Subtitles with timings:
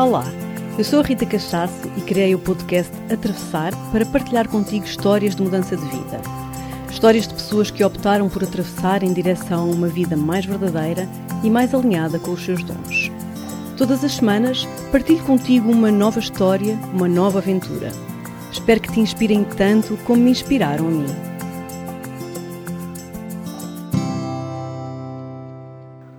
[0.00, 0.24] Olá,
[0.78, 5.42] eu sou a Rita Cachaço e criei o podcast Atravessar para partilhar contigo histórias de
[5.42, 6.22] mudança de vida.
[6.90, 11.06] Histórias de pessoas que optaram por atravessar em direção a uma vida mais verdadeira
[11.44, 13.12] e mais alinhada com os seus dons.
[13.76, 17.92] Todas as semanas partilho contigo uma nova história, uma nova aventura.
[18.50, 21.29] Espero que te inspirem tanto como me inspiraram a mim.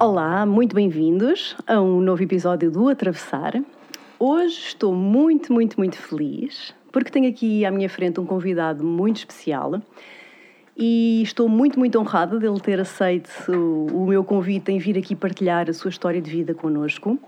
[0.01, 3.61] Olá, muito bem-vindos a um novo episódio do Atravessar.
[4.17, 9.17] Hoje estou muito, muito, muito feliz porque tenho aqui à minha frente um convidado muito
[9.17, 9.79] especial
[10.75, 13.29] e estou muito, muito honrada dele ter aceito
[13.93, 17.19] o, meu convite em vir aqui partilhar a sua história de vida connosco.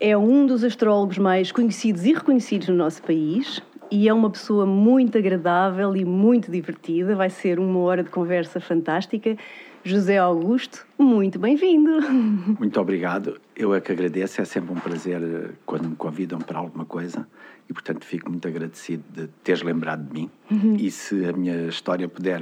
[0.00, 3.60] É um dos astrólogos mais conhecidos e reconhecidos no nosso país
[3.90, 7.14] e é uma pessoa muito agradável e muito divertida.
[7.14, 9.36] Vai ser uma hora de conversa fantástica.
[9.84, 11.90] José Augusto, muito bem-vindo.
[12.58, 13.38] Muito obrigado.
[13.54, 14.40] Eu é que agradeço.
[14.40, 17.28] É sempre um prazer eh, quando me convidam para alguma coisa
[17.68, 20.30] e, portanto, fico muito agradecido de teres lembrado de mim.
[20.50, 20.76] Uhum.
[20.76, 22.40] E se a minha história puder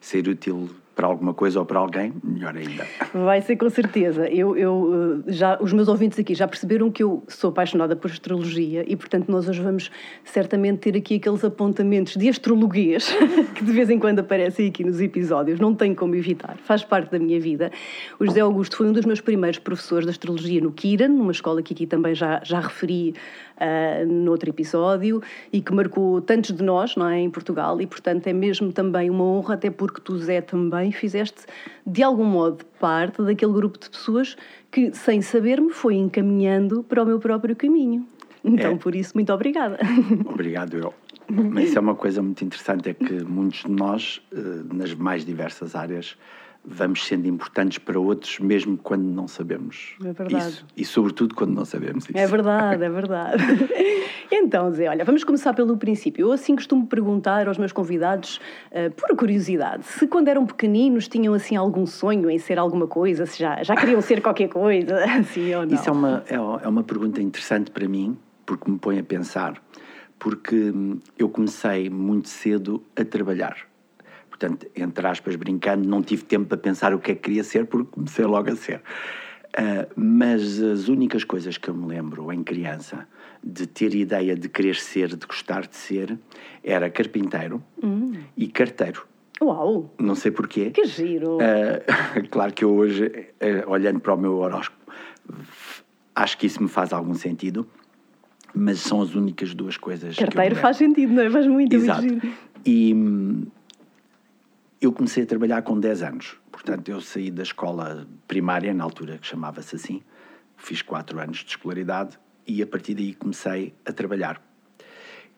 [0.00, 0.68] ser útil
[1.00, 2.86] para alguma coisa ou para alguém, melhor ainda.
[3.14, 4.28] Vai ser com certeza.
[4.28, 8.10] Eu, eu, eh, já, os meus ouvintes aqui já perceberam que eu sou apaixonada por
[8.10, 9.90] astrologia e, portanto, nós hoje vamos
[10.24, 13.16] certamente ter aqui aqueles apontamentos de astrologuês
[13.56, 15.58] que de vez em quando aparecem aqui nos episódios.
[15.58, 17.72] Não tenho como evitar, faz parte da minha vida.
[18.18, 21.62] O José Augusto foi um dos meus primeiros professores de astrologia no Kiran, numa escola
[21.62, 23.14] que aqui também já, já referi
[23.60, 25.22] uh, no outro episódio
[25.52, 29.10] e que marcou tantos de nós não é, em Portugal e, portanto, é mesmo também
[29.10, 31.42] uma honra, até porque tu, Zé, também fizeste,
[31.86, 34.36] de algum modo, parte daquele grupo de pessoas
[34.70, 38.06] que, sem saber-me, foi encaminhando para o meu próprio caminho.
[38.42, 38.76] Então, é.
[38.76, 39.78] por isso, muito obrigada.
[40.26, 40.94] Obrigado, eu.
[41.28, 45.24] Mas isso é uma coisa muito interessante, é que muitos de nós, eh, nas mais
[45.24, 46.16] diversas áreas,
[46.64, 50.48] vamos sendo importantes para outros, mesmo quando não sabemos é verdade.
[50.48, 50.66] isso.
[50.76, 52.16] E sobretudo quando não sabemos isso.
[52.16, 53.42] É verdade, é verdade.
[54.30, 56.26] então, Zé, olha, vamos começar pelo princípio.
[56.26, 61.32] Eu assim costumo perguntar aos meus convidados, uh, por curiosidade, se quando eram pequeninos tinham
[61.32, 65.54] assim algum sonho em ser alguma coisa, se já, já queriam ser qualquer coisa, assim
[65.54, 65.74] ou não.
[65.74, 69.54] Isso é uma, é, é uma pergunta interessante para mim, porque me põe a pensar,
[70.18, 73.69] porque hum, eu comecei muito cedo a trabalhar
[74.40, 77.66] portanto, entre aspas, brincando, não tive tempo para pensar o que é que queria ser,
[77.66, 78.80] porque comecei logo a ser.
[79.50, 83.06] Uh, mas as únicas coisas que eu me lembro em criança
[83.42, 86.18] de ter ideia de querer ser, de gostar de ser,
[86.64, 88.12] era carpinteiro hum.
[88.36, 89.06] e carteiro.
[89.42, 89.92] Uau!
[89.98, 90.70] Não sei porquê.
[90.70, 91.36] Que giro!
[91.36, 94.80] Uh, claro que eu hoje, uh, olhando para o meu horóscopo,
[96.14, 97.66] acho que isso me faz algum sentido,
[98.54, 101.30] mas são as únicas duas coisas Carteiro faz sentido, não é?
[101.30, 102.02] Faz muito, Exato.
[102.02, 102.28] muito
[102.64, 102.94] E,
[104.80, 106.36] eu comecei a trabalhar com 10 anos.
[106.50, 110.02] Portanto, eu saí da escola primária, na altura que chamava-se assim,
[110.56, 114.42] fiz 4 anos de escolaridade e a partir daí comecei a trabalhar.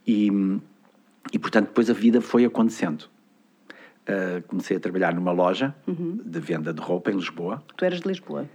[0.07, 0.31] E,
[1.33, 3.11] e portanto, depois a vida foi acontecendo.
[4.03, 6.19] Uh, comecei a trabalhar numa loja uhum.
[6.25, 7.63] de venda de roupa em Lisboa.
[7.77, 8.49] Tu eras de Lisboa?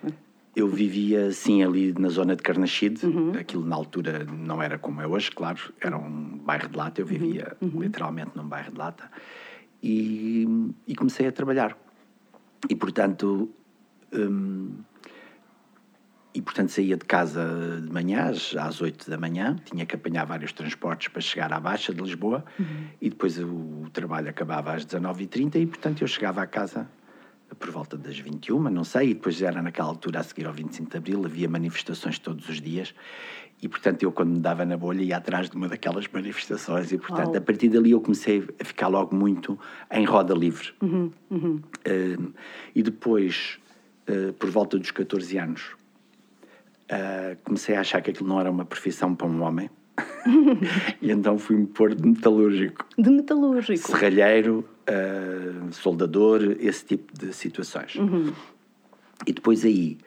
[0.54, 3.06] Eu vivia, sim, ali na zona de Carnaxide.
[3.06, 3.32] Uhum.
[3.32, 5.74] Aquilo, na altura, não era como é hoje, claro.
[5.80, 7.00] Era um bairro de lata.
[7.00, 7.70] Eu vivia uhum.
[7.76, 7.82] uhum.
[7.82, 9.10] literalmente num bairro de lata
[9.88, 11.78] e, e comecei a trabalhar.
[12.70, 13.50] E, portanto,
[14.14, 14.84] hum,
[16.34, 20.52] e, portanto, saía de casa de manhã, às 8 da manhã, tinha que apanhar vários
[20.52, 22.88] transportes para chegar à Baixa de Lisboa, uhum.
[23.02, 26.88] e depois o, o, trabalho acabava às 19h30, e, portanto, eu chegava à casa
[27.56, 30.92] por volta das 21, não sei, e depois era naquela altura, a seguir ao 25
[30.92, 32.94] de Abril, havia manifestações todos os dias,
[33.62, 36.92] e, portanto, eu, quando me dava na bolha, ia atrás de uma daquelas manifestações.
[36.92, 39.60] E, portanto, a partir dali eu comecei a ficar logo muito
[39.92, 40.74] em roda livre.
[40.82, 41.56] Uhum, uhum.
[41.56, 42.34] Uh,
[42.76, 43.60] e depois,
[44.08, 45.76] uh, por volta dos 14 anos,
[46.92, 49.70] uh, comecei a achar que aquilo não era uma profissão para um homem.
[51.02, 52.86] e então fui-me pôr de metalúrgico.
[52.98, 53.88] De metalúrgico?
[53.88, 54.68] Serralheiro,
[55.72, 57.96] soldador, esse tipo de situações.
[57.96, 58.34] Uhum.
[59.26, 59.98] E depois aí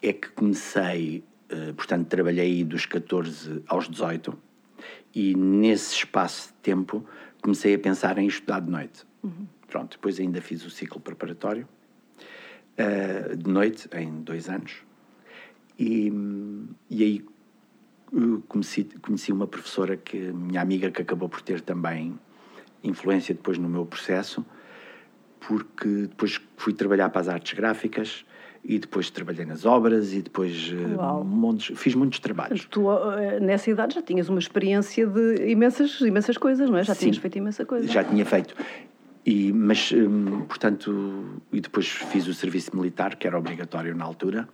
[0.00, 4.34] é que comecei eh, portanto, trabalhei dos 14 aos 18
[5.14, 7.04] e nesse espaço de tempo
[7.42, 9.04] comecei a pensar em estudar de noite.
[9.22, 9.46] Uhum.
[9.68, 11.68] Pronto, depois ainda fiz o ciclo preparatório
[12.78, 14.76] uh, de noite, em dois anos,
[15.78, 16.10] e,
[16.88, 17.31] e aí uh,
[18.48, 22.18] conheci, conheci uma professora que, minha amiga, que acabou por ter também
[22.82, 24.44] influência depois no meu processo,
[25.40, 28.24] porque depois fui trabalhar para as artes gráficas,
[28.64, 32.64] e depois trabalhei nas obras e depois uh, montes, fiz muitos trabalhos.
[32.70, 36.84] Tu, uh, nessa idade, já tinhas uma experiência de imensas, imensas coisas, não é?
[36.84, 37.88] Já Sim, tinhas feito imensa coisa.
[37.88, 38.54] Já tinha feito.
[39.26, 44.48] E, mas, um, portanto, e depois fiz o serviço militar, que era obrigatório na altura,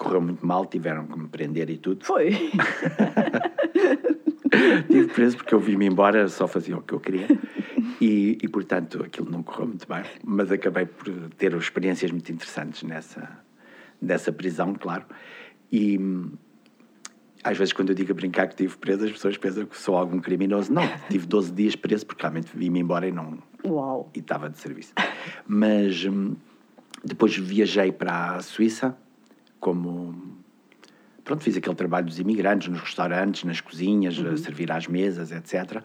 [0.00, 2.04] correu muito mal, tiveram que me prender e tudo.
[2.04, 2.30] Foi.
[4.80, 7.28] Estive preso porque eu vim-me embora, só fazia o que eu queria.
[8.00, 10.02] E, e, portanto, aquilo não correu muito bem.
[10.24, 11.06] Mas acabei por
[11.36, 13.38] ter experiências muito interessantes nessa,
[14.00, 15.04] nessa prisão, claro.
[15.70, 16.00] E
[17.44, 19.96] às vezes, quando eu digo a brincar que estive preso, as pessoas pensam que sou
[19.96, 20.72] algum criminoso.
[20.72, 23.38] Não, tive 12 dias preso porque realmente vim-me embora e não.
[23.64, 24.10] Uau!
[24.14, 24.94] E estava de serviço.
[25.46, 26.34] Mas hum,
[27.04, 28.96] depois viajei para a Suíça
[29.60, 30.40] como
[31.22, 34.32] pronto, fiz aquele trabalho dos imigrantes, nos restaurantes, nas cozinhas, uhum.
[34.32, 35.82] a servir às mesas, etc.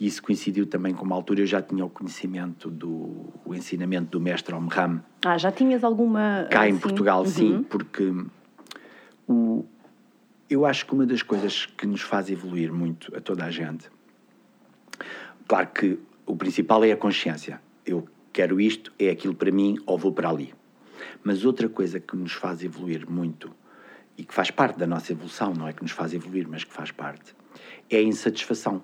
[0.00, 4.10] E isso coincidiu também com uma altura eu já tinha o conhecimento do o ensinamento
[4.10, 5.02] do mestre Omram.
[5.24, 6.48] Ah, já tinhas alguma.
[6.50, 6.70] Cá assim?
[6.70, 7.26] em Portugal, uhum.
[7.26, 8.12] sim, porque
[9.28, 9.64] o,
[10.50, 13.88] eu acho que uma das coisas que nos faz evoluir muito a toda a gente,
[15.46, 17.60] claro que o principal é a consciência.
[17.84, 20.54] Eu quero isto, é aquilo para mim, ou vou para ali.
[21.22, 23.54] Mas outra coisa que nos faz evoluir muito
[24.16, 26.72] e que faz parte da nossa evolução, não é que nos faz evoluir, mas que
[26.72, 27.34] faz parte,
[27.90, 28.82] é a insatisfação.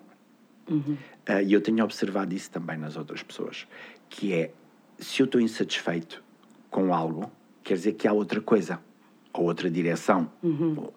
[0.69, 0.97] Uhum.
[1.29, 3.67] Uh, e eu tenho observado isso também nas outras pessoas,
[4.09, 4.51] que é,
[4.99, 6.23] se eu estou insatisfeito
[6.71, 7.31] com algo,
[7.63, 8.81] quer dizer que há outra coisa,
[9.33, 10.31] ou outra direção.
[10.43, 10.89] Uhum.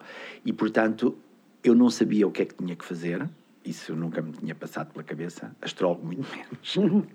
[0.44, 1.16] E, portanto,
[1.62, 3.28] eu não sabia o que é que tinha que fazer,
[3.64, 7.12] isso nunca me tinha passado pela cabeça, astrólogo muito menos.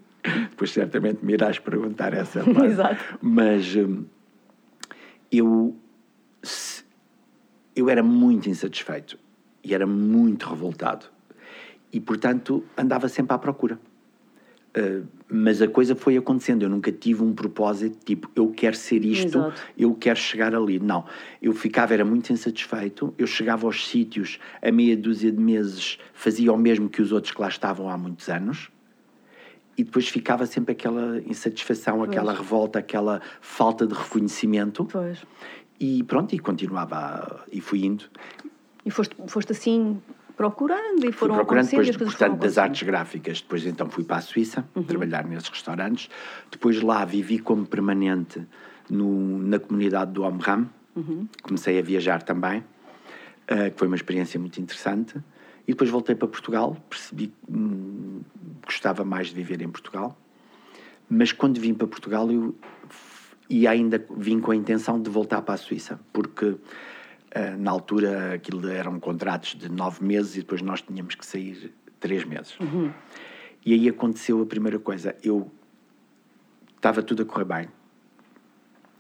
[0.50, 2.66] Depois certamente me irás perguntar essa parte.
[2.66, 3.18] Exato.
[3.22, 4.06] Mas hum,
[5.32, 5.76] eu
[7.76, 9.20] eu era muito insatisfeito
[9.64, 11.06] e era muito revoltado.
[11.92, 13.80] E, portanto, andava sempre à procura.
[14.76, 16.64] Uh, mas a coisa foi acontecendo.
[16.64, 19.62] Eu nunca tive um propósito tipo, eu quero ser isto, Exato.
[19.78, 20.80] eu quero chegar ali.
[20.80, 21.06] Não.
[21.42, 23.14] Eu ficava, era muito insatisfeito.
[23.18, 27.34] Eu chegava aos sítios, a meia dúzia de meses, fazia o mesmo que os outros
[27.34, 28.70] que lá estavam há muitos anos.
[29.78, 32.10] E depois ficava sempre aquela insatisfação, pois.
[32.10, 34.86] aquela revolta, aquela falta de reconhecimento.
[34.86, 35.24] Pois.
[35.80, 38.06] E pronto, e continuava, e fui indo.
[38.84, 40.02] E foste, foste assim
[40.38, 43.42] procurando e foram fui procurando depois, portanto, das artes gráficas.
[43.42, 44.84] Depois então fui para a Suíça, uhum.
[44.84, 46.10] trabalhar nesses restaurantes.
[46.52, 48.48] Depois lá vivi como permanente
[48.90, 50.70] no, na comunidade do Omram.
[50.96, 51.28] Uhum.
[51.42, 55.16] Comecei a viajar também, uh, que foi uma experiência muito interessante.
[55.68, 58.22] E depois voltei para Portugal, percebi que hum,
[58.66, 60.18] gostava mais de viver em Portugal.
[61.10, 62.56] Mas quando vim para Portugal, eu
[63.50, 66.60] e ainda vim com a intenção de voltar para a Suíça, porque uh,
[67.58, 72.26] na altura aquilo eram contratos de nove meses e depois nós tínhamos que sair três
[72.26, 72.58] meses.
[72.60, 72.92] Uhum.
[73.66, 75.16] E aí aconteceu a primeira coisa.
[75.24, 75.52] Eu
[76.76, 77.68] estava tudo a correr bem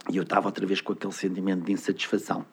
[0.10, 2.46] e eu estava outra vez com aquele sentimento de insatisfação.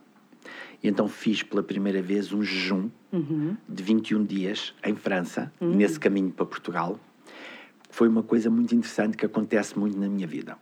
[0.82, 3.56] E então fiz pela primeira vez um jejum uhum.
[3.68, 5.74] de 21 dias em França, uhum.
[5.74, 6.98] nesse caminho para Portugal.
[7.90, 10.58] Foi uma coisa muito interessante que acontece muito na minha vida.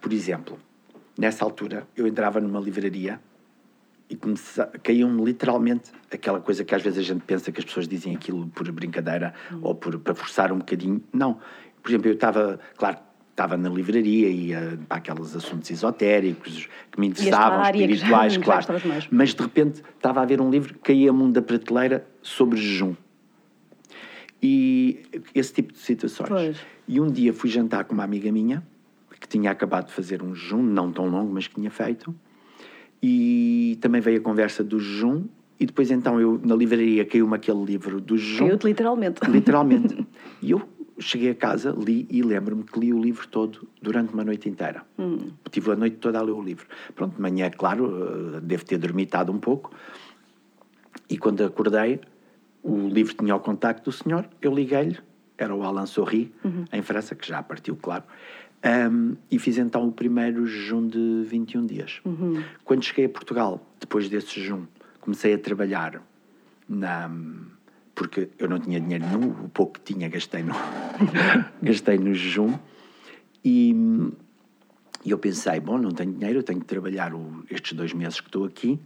[0.00, 0.58] Por exemplo,
[1.18, 3.20] nessa altura eu entrava numa livraria
[4.10, 4.18] e
[4.82, 8.46] caíam-me literalmente aquela coisa que às vezes a gente pensa que as pessoas dizem aquilo
[8.48, 9.60] por brincadeira hum.
[9.62, 11.02] ou por, para forçar um bocadinho.
[11.12, 11.38] Não.
[11.82, 12.98] Por exemplo, eu estava, claro,
[13.42, 18.66] estava na livraria e ia para aqueles assuntos esotéricos que me interessavam, espirituais, claro.
[19.10, 22.94] Mas de repente estava a ver um livro que caía-me um da prateleira sobre jejum.
[24.40, 25.02] E
[25.34, 26.28] esse tipo de situações.
[26.28, 26.56] Pois.
[26.86, 28.62] E um dia fui jantar com uma amiga minha
[29.20, 32.14] que tinha acabado de fazer um jejum, não tão longo, mas que tinha feito.
[33.00, 35.24] E também veio a conversa do jejum.
[35.60, 38.46] E depois, então, eu na livraria caiu-me aquele livro do jejum.
[38.46, 39.30] Caiu-te literalmente.
[39.30, 40.06] Literalmente.
[40.42, 40.60] e eu
[40.98, 44.84] cheguei a casa, li e lembro-me que li o livro todo durante uma noite inteira.
[44.98, 45.30] Hum.
[45.50, 46.66] Tive a noite toda a ler o livro.
[46.94, 49.70] Pronto, de manhã, claro, eh, devo ter dormitado um pouco.
[51.08, 52.00] E quando acordei,
[52.62, 54.98] o livro tinha o contacto do senhor, eu liguei-lhe,
[55.36, 56.64] era o Alain Sorri, uhum.
[56.72, 58.04] em França, que já partiu, claro.
[58.64, 62.00] Um, e fiz então o primeiro jejum de 21 dias.
[62.04, 62.44] Uhum.
[62.64, 64.66] Quando cheguei a Portugal, depois desse jejum,
[65.00, 66.00] comecei a trabalhar
[66.68, 67.10] na.
[67.94, 70.54] Porque eu não tinha dinheiro nenhum, o pouco que tinha gastei no,
[71.62, 72.58] gastei no jejum.
[73.44, 73.74] E,
[75.04, 78.20] e eu pensei: bom, não tenho dinheiro, eu tenho que trabalhar o, estes dois meses
[78.20, 78.80] que estou aqui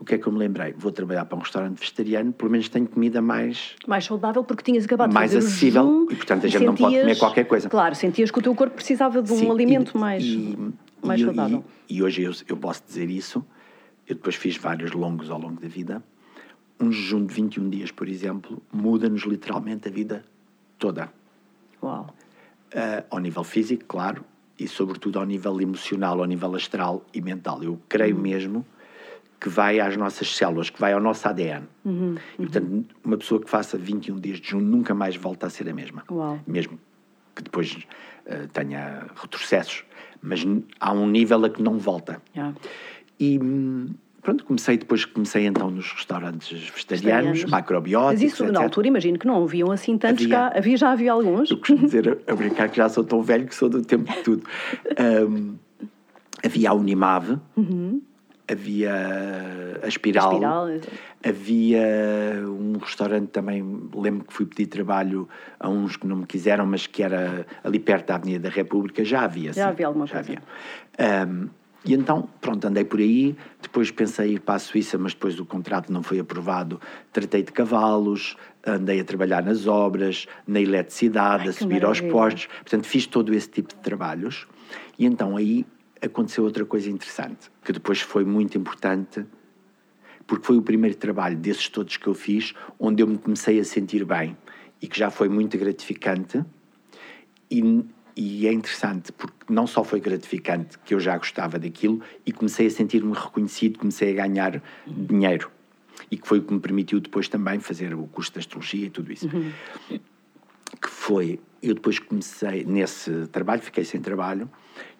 [0.00, 0.72] o que é que eu me lembrei?
[0.78, 3.74] Vou trabalhar para um restaurante vegetariano, pelo menos tenho comida mais...
[3.86, 6.66] Mais saudável, porque tinhas acabado mais de fazer acessível, jejum, e portanto a gente sentias,
[6.66, 7.68] não pode comer qualquer coisa.
[7.68, 10.56] Claro, sentias que o teu corpo precisava de um Sim, alimento e, mais, e,
[11.02, 11.64] mais saudável.
[11.88, 13.44] E, hoje eu, eu posso dizer isso,
[14.06, 16.02] eu depois fiz vários longos ao longo da vida,
[16.80, 20.24] um jejum de 21 dias, por exemplo, muda-nos literalmente a vida
[20.78, 21.12] toda.
[21.82, 22.14] Uau!
[22.72, 24.24] Uh, ao nível físico, claro,
[24.58, 27.62] e sobretudo ao nível emocional, ao nível astral e mental.
[27.62, 28.20] Eu creio hum.
[28.20, 28.66] mesmo
[29.40, 31.64] que vai às nossas células, que vai ao nosso ADN.
[31.84, 32.84] Uhum, e, portanto, uhum.
[33.04, 36.02] uma pessoa que faça 21 dias de junho nunca mais volta a ser a mesma.
[36.10, 36.40] Uau.
[36.44, 36.78] Mesmo
[37.36, 39.84] que depois uh, tenha retrocessos.
[40.20, 40.44] Mas
[40.80, 42.20] há um nível a que não volta.
[42.34, 42.56] Yeah.
[43.20, 43.38] E,
[44.28, 48.54] pronto, comecei depois, comecei então nos restaurantes vegetarianos, macrobióticos, Mas isso, etc.
[48.54, 50.36] na altura, imagino que não haviam assim tantos Havia.
[50.36, 50.52] cá.
[50.54, 51.50] Havia, já havia alguns?
[51.50, 54.12] Eu costumo dizer a, a brincar que já sou tão velho que sou do tempo
[54.12, 54.42] de tudo.
[55.28, 55.56] Um,
[56.44, 57.38] havia a Unimave,
[58.46, 58.94] havia
[59.82, 60.92] a Espiral, Espiral, exato.
[61.24, 63.62] havia um restaurante também,
[63.94, 67.78] lembro que fui pedir trabalho a uns que não me quiseram, mas que era ali
[67.78, 69.52] perto da Avenida da República, já havia.
[69.52, 70.38] Já sim, havia alguma já coisa.
[70.98, 71.26] havia.
[71.28, 71.48] Um,
[71.84, 75.38] e então, pronto, andei por aí, depois pensei em ir para a Suíça, mas depois
[75.38, 76.80] o contrato não foi aprovado.
[77.12, 82.12] Tratei de cavalos, andei a trabalhar nas obras, na eletricidade, Ai, a subir aos maravilha.
[82.12, 82.46] postos.
[82.46, 84.46] Portanto, fiz todo esse tipo de trabalhos.
[84.98, 85.64] E então aí
[86.02, 89.24] aconteceu outra coisa interessante, que depois foi muito importante,
[90.26, 93.64] porque foi o primeiro trabalho desses todos que eu fiz, onde eu me comecei a
[93.64, 94.36] sentir bem
[94.80, 96.44] e que já foi muito gratificante.
[97.50, 97.84] E,
[98.20, 102.66] e é interessante, porque não só foi gratificante, que eu já gostava daquilo, e comecei
[102.66, 105.48] a sentir-me reconhecido, comecei a ganhar dinheiro.
[106.10, 108.90] E que foi o que me permitiu depois também fazer o curso de astrologia e
[108.90, 109.28] tudo isso.
[109.28, 114.50] Que foi, eu depois comecei nesse trabalho, fiquei sem trabalho,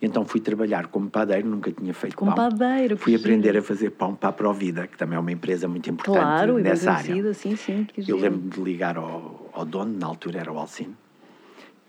[0.01, 2.49] e então fui trabalhar como padeiro, nunca tinha feito Como pão.
[2.49, 3.59] padeiro, Fui aprender giro.
[3.59, 6.93] a fazer pão para a Provida, que também é uma empresa muito importante Claro, nessa
[6.93, 7.35] área.
[7.35, 7.85] sim, sim.
[8.07, 10.97] Eu lembro-me de ligar ao, ao dono, na altura era o Alcino,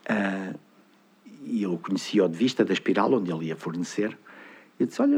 [0.08, 0.54] ah,
[1.50, 4.18] e eu conhecia-o de vista da Espiral, onde ele ia fornecer.
[4.80, 5.18] Eu disse: Olha,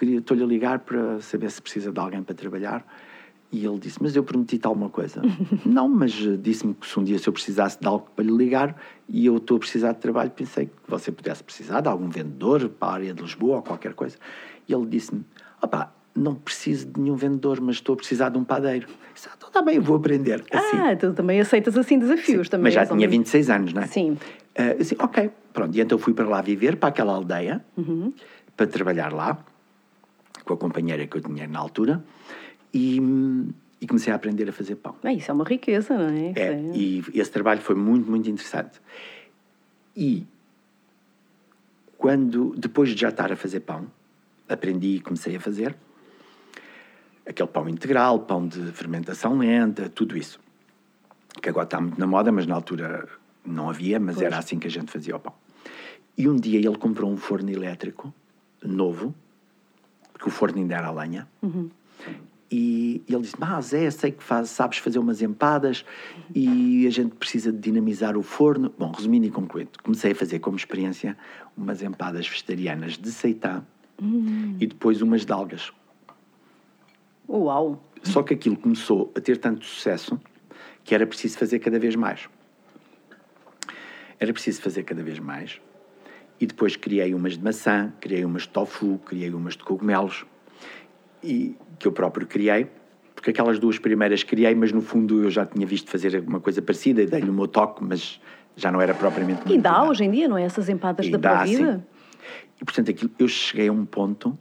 [0.00, 2.84] estou-lhe a ligar para saber se precisa de alguém para trabalhar.
[3.52, 5.22] E ele disse: Mas eu prometi-te alguma coisa.
[5.64, 8.32] Não, mas eh, disse-me que se um dia se eu precisasse de algo para lhe
[8.32, 8.76] ligar
[9.08, 12.68] e eu estou a precisar de trabalho, pensei que você pudesse precisar de algum vendedor
[12.68, 14.16] para a área de Lisboa ou qualquer coisa.
[14.68, 15.24] E ele disse-me:
[15.62, 18.88] Opá, não preciso de nenhum vendedor, mas estou a precisar de um padeiro.
[19.14, 20.44] Disse: Ah, então está bem, eu vou aprender.
[20.50, 20.76] Assim.
[20.76, 22.64] Ah, tu também aceitas assim desafios também.
[22.64, 23.08] Mas já tinha homem.
[23.08, 23.86] 26 anos, não é?
[23.86, 24.18] Sim.
[24.80, 25.76] Assim, ok, pronto.
[25.76, 28.12] E então fui para lá viver, para aquela aldeia, Uhum.
[28.56, 29.38] para trabalhar lá,
[30.44, 32.02] com a companheira que eu tinha na altura,
[32.74, 32.98] e,
[33.80, 34.96] e comecei a aprender a fazer pão.
[35.02, 36.32] Bem, isso é uma riqueza, não é?
[36.36, 38.80] É, Isso e esse trabalho foi muito, muito interessante.
[39.96, 40.26] E
[41.96, 43.86] quando, depois de já estar a fazer pão,
[44.48, 45.76] aprendi e comecei a fazer
[47.26, 50.40] aquele pão integral, pão de fermentação lenta, tudo isso.
[51.42, 53.06] Que agora está muito na moda, mas na altura
[53.48, 54.26] não havia, mas Pois.
[54.26, 55.32] era assim que a gente fazia o pão.
[56.16, 58.12] E um dia ele comprou um forno elétrico
[58.62, 59.14] novo,
[60.12, 61.28] porque o forno ainda era a lenha.
[62.50, 65.84] E ele disse: Ah, Zé, sei que faz, sabes fazer umas empadas
[66.34, 68.72] e a gente precisa de dinamizar o forno.
[68.78, 71.16] Bom, resumindo e concluindo, comecei a fazer como experiência
[71.56, 73.62] umas empadas vegetarianas de seitã
[74.60, 75.72] e depois umas de algas.
[77.28, 77.82] Uau!
[78.02, 80.18] Só que aquilo começou a ter tanto sucesso
[80.84, 82.28] que era preciso fazer cada vez mais.
[84.20, 85.60] Era preciso fazer cada vez mais.
[86.40, 90.24] E depois criei umas de maçã, criei umas de tofu, criei umas de cogumelos,
[91.22, 92.68] e que eu próprio criei,
[93.14, 96.62] porque aquelas duas primeiras criei, mas no fundo eu já tinha visto fazer uma coisa
[96.62, 98.20] parecida e dei-lhe o meu toque, mas
[98.56, 100.42] já não era propriamente E dá hoje em dia, não é?
[100.44, 101.78] Essas empadas E da dá, Provida?
[101.78, 101.82] sim.
[102.60, 104.38] E portanto aquilo, eu cheguei a um ponto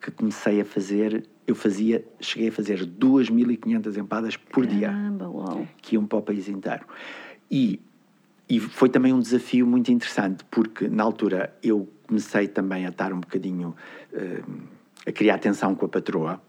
[0.00, 5.66] que comecei a fazer, eu fazia, cheguei a fazer 2.500 empadas por dia Caramba, uau!
[5.80, 6.84] que iam para o país inteiro.
[7.50, 7.80] E,
[8.48, 13.12] e foi também um desafio muito interessante, porque na altura eu comecei também a estar
[13.12, 13.74] um bocadinho
[14.12, 14.42] eh,
[15.06, 16.42] a criar tensão com a patroa,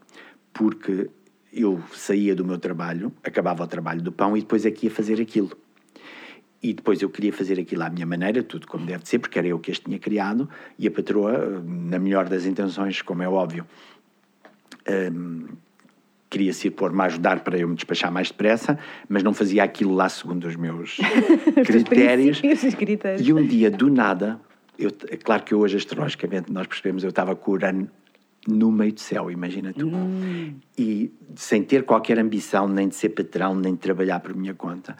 [0.52, 1.08] porque
[1.52, 4.90] eu saía do meu trabalho, acabava o trabalho do pão e depois é que ia
[4.90, 5.56] fazer aquilo.
[6.62, 9.48] E depois eu queria fazer aquilo à minha maneira, tudo como deve ser, porque era
[9.48, 10.48] eu que este tinha criado,
[10.78, 13.66] e a patroa, eh, na melhor das intenções, como é óbvio,
[16.28, 18.78] queria se pôr-me a ajudar para eu me despachar mais depressa,
[19.08, 20.96] mas não fazia aquilo lá segundo os meus
[21.64, 22.40] critérios.
[23.22, 24.40] e um dia, do nada,
[24.78, 27.90] eu, é claro que hoje, astrologicamente, nós percebemos, eu estava com o Urano
[28.46, 29.88] no meio do céu, imagina tu.
[30.78, 34.96] E sem ter qualquer ambição, nem de ser patrão, nem de trabalhar por minha conta.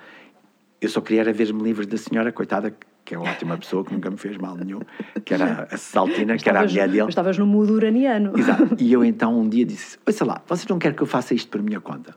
[0.81, 2.75] Eu só queria era ver-me livre da senhora, coitada,
[3.07, 4.81] que é uma ótima pessoa, que nunca me fez mal nenhum,
[5.25, 7.03] que era a Saltina, que era a mulher dele.
[7.03, 8.37] mas Estavas no mudo uraniano.
[8.37, 8.77] Exato.
[8.83, 11.49] E eu então um dia disse: Ouça lá, vocês não querem que eu faça isto
[11.49, 12.15] por minha conta?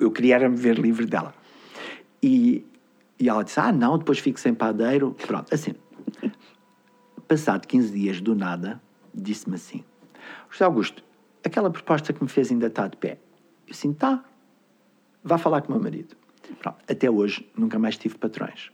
[0.00, 1.34] Eu queria era me ver livre dela.
[2.22, 2.64] E,
[3.20, 5.14] e ela disse: Ah, não, depois fico sem padeiro.
[5.26, 5.74] Pronto, assim.
[7.28, 8.80] Passado 15 dias do nada,
[9.14, 9.84] disse-me assim:
[10.50, 11.04] José Augusto,
[11.44, 13.18] aquela proposta que me fez ainda está de pé.
[13.66, 14.24] Eu assim: Tá,
[15.22, 16.16] vá falar com o meu marido.
[16.60, 18.70] Pronto, até hoje nunca mais tive patrões.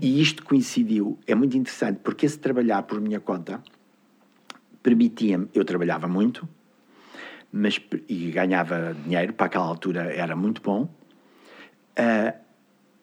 [0.00, 3.62] E isto coincidiu, é muito interessante, porque esse trabalhar por minha conta
[4.82, 6.48] permitia-me, eu trabalhava muito,
[7.52, 10.88] mas, e ganhava dinheiro, para aquela altura era muito bom,
[11.96, 12.34] ah,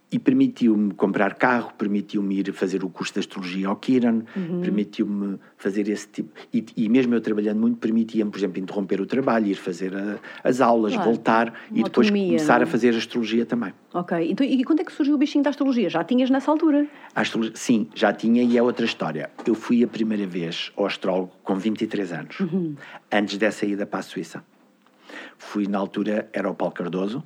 [0.09, 4.61] e permitiu-me comprar carro, permitiu-me ir fazer o curso de astrologia ao Kiran, Uhum.
[4.61, 6.29] permitiu-me fazer esse tipo.
[6.53, 10.17] E, e mesmo eu trabalhando muito, permitia-me, por exemplo, interromper o trabalho, ir fazer a-
[10.45, 11.09] as aulas, Claro.
[11.09, 12.65] voltar e Uma depois autonomia, começar não a é?
[12.65, 13.73] fazer astrologia também.
[13.93, 14.31] Ok.
[14.31, 15.89] Então, e quando é que surgiu o bichinho da astrologia?
[15.89, 16.87] Já tinhas nessa altura?
[17.13, 19.29] Astrologia, sim, já tinha e é outra história.
[19.45, 22.37] Eu fui a primeira vez ao astrólogo com 23 anos,
[23.11, 24.41] antes dessa ida para a Suíça.
[25.37, 27.23] Fui, na altura, era o Paulo Cardoso.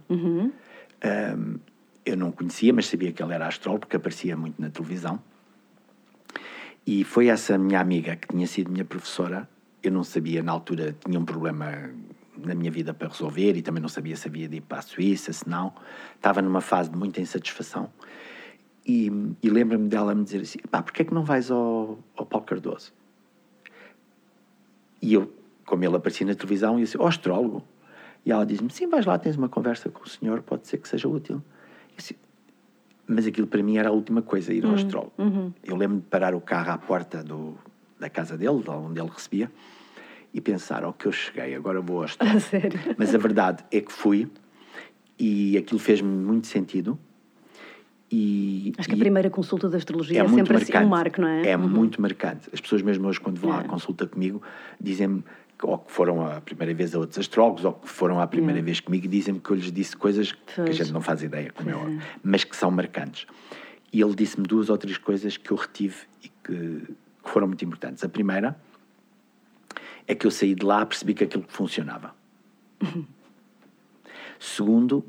[1.03, 1.59] Ahm,
[2.05, 5.21] eu não conhecia, mas sabia que ele era astrólogo, porque aparecia muito na televisão.
[6.85, 9.47] E foi essa minha amiga, que tinha sido minha professora,
[9.83, 11.91] eu não sabia, na altura, tinha um problema
[12.37, 14.81] na minha vida para resolver e também não sabia se havia de ir para a
[14.81, 15.73] Suíça, se não.
[16.15, 17.91] Estava numa fase de muita insatisfação.
[18.85, 22.25] E, e lembro-me dela me dizer assim: pá, porquê é que não vais ao, ao
[22.25, 22.93] Paulo Cardoso?
[25.01, 25.31] E eu,
[25.65, 27.63] como ele aparecia na televisão, eu disse: ao astrólogo.
[28.25, 30.87] E ela diz-me: sim, vais lá, tens uma conversa com o senhor, pode ser que
[30.87, 31.43] seja útil.
[31.97, 32.15] Disse,
[33.07, 35.13] mas aquilo para mim era a última coisa, ir ao astrólogo.
[35.63, 37.57] Eu lembro-me de parar o carro à porta do,
[37.99, 39.51] da casa dele, de onde ele recebia,
[40.33, 42.39] e pensar: ao que eu cheguei, agora vou ao astrólogo.
[42.97, 44.29] Mas a verdade é que fui
[45.19, 46.97] e aquilo fez-me muito sentido.
[48.13, 50.85] E, Acho que a primeira consulta da astrologia é, é sempre assim, marcante.
[50.85, 51.49] um marco, não é?
[51.51, 51.67] É Uhum.
[51.69, 52.49] muito marcante.
[52.51, 53.63] As pessoas mesmo hoje, quando vão à É.
[53.63, 54.41] consulta comigo,
[54.81, 55.23] dizem-me
[55.61, 58.79] ou que foram a primeira vez a outros astrólogos ou que foram a primeira vez
[58.79, 60.75] comigo dizem-me que eu lhes disse coisas que a Pois.
[60.75, 63.27] gente não faz ideia, como é Pois óbvio, mas que são marcantes.
[63.93, 66.33] E ele disse-me duas ou três coisas que eu retive e que,
[67.23, 68.03] que foram muito importantes.
[68.03, 68.57] A primeira
[70.07, 72.15] é que eu saí de lá percebi que aquilo funcionava.
[74.39, 75.05] Segundo,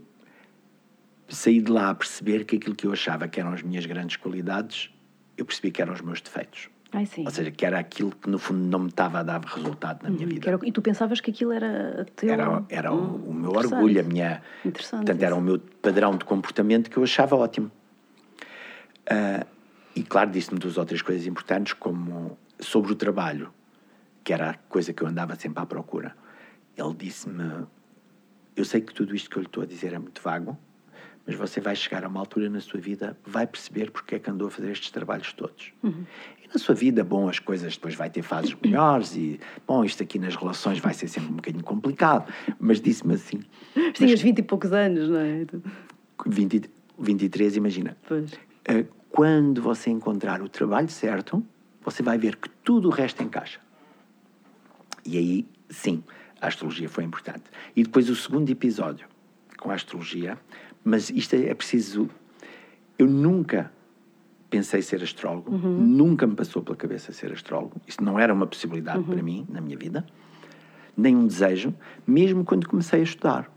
[1.28, 4.16] saí de lá a perceber que aquilo que eu achava que eram as minhas grandes
[4.16, 4.90] qualidades,
[5.36, 6.68] eu percebi que eram os meus defeitos.
[6.92, 7.08] Ai.
[7.24, 10.10] Ou seja, que era aquilo que no fundo não me estava a dar resultado na
[10.10, 10.48] minha Que vida.
[10.50, 12.30] era E tu pensavas que aquilo era teu...
[12.30, 14.42] Era, era o, o meu orgulho, a minha.
[14.64, 15.40] Interessante Portanto, era isso.
[15.40, 17.70] o meu padrão de comportamento que eu achava ótimo.
[19.08, 19.46] Ah,
[19.94, 23.52] e claro, disse-me duas ou três coisas importantes, como sobre o trabalho,
[24.24, 26.14] que era a coisa que eu andava sempre à procura.
[26.76, 27.66] Ele disse-me:
[28.56, 30.58] Eu sei que tudo isto que eu lhe estou a dizer é muito vago,
[31.26, 34.30] mas você vai chegar a uma altura na sua vida, vai perceber porque é que
[34.30, 35.72] andou a fazer estes trabalhos todos.
[36.41, 40.02] E na sua vida, bom, as coisas depois vai ter fases melhores e, bom, isto
[40.02, 43.40] aqui nas relações vai ser sempre um bocadinho complicado, mas disse-me assim,
[43.94, 45.46] Tinhas 20 e poucos anos, não é?
[46.26, 48.32] 20, 23, imagina, Pois.
[48.66, 51.44] eh, quando você encontrar o trabalho certo,
[51.84, 53.60] você vai ver que tudo o resto encaixa.
[55.04, 56.02] E aí, sim,
[56.40, 57.44] a astrologia foi importante.
[57.74, 59.06] E depois o segundo episódio
[59.58, 60.38] com a astrologia,
[60.84, 62.08] mas isto é preciso.
[62.98, 63.72] Eu nunca
[64.52, 67.80] pensei ser astrólogo, nunca me passou pela cabeça ser astrólogo.
[67.88, 70.04] Isso não era uma possibilidade para mim na minha vida,
[70.94, 71.74] nem um desejo,
[72.06, 73.50] mesmo quando comecei a estudar.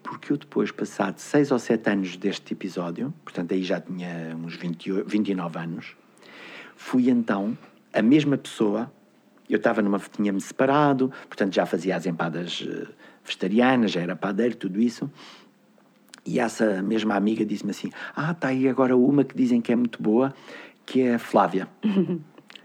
[0.00, 4.54] Porque eu depois, passado seis ou sete anos deste episódio, portanto aí já tinha uns
[4.54, 5.96] 28, 29 anos,
[6.76, 7.58] fui então
[7.92, 8.90] a mesma pessoa.
[9.50, 9.98] Eu estava numa.
[9.98, 12.86] tinha-me separado, portanto já fazia as empadas eh,
[13.24, 15.10] vegetarianas, já era padeiro, tudo isso.
[16.28, 19.76] E essa mesma amiga disse-me assim: Ah, está aí agora uma que dizem que é
[19.76, 20.34] muito boa,
[20.84, 21.66] que é a Flávia.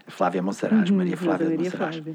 [0.06, 1.96] A Flávia Monsaraz, Maria Flávia de Maria Monsaraz.
[1.96, 2.14] Flávia.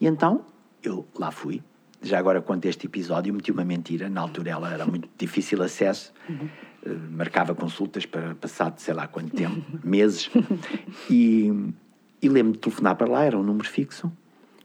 [0.00, 0.44] E então
[0.84, 1.60] eu lá fui.
[2.00, 4.08] Já agora, quanto a este episódio, meti uma mentira.
[4.08, 6.12] Na altura ela era muito difícil acesso.
[6.30, 10.30] Eh, marcava consultas para passado sei lá quanto tempo, meses.
[11.10, 11.50] E,
[12.22, 14.12] e lembro-me de telefonar para lá, era um número fixo.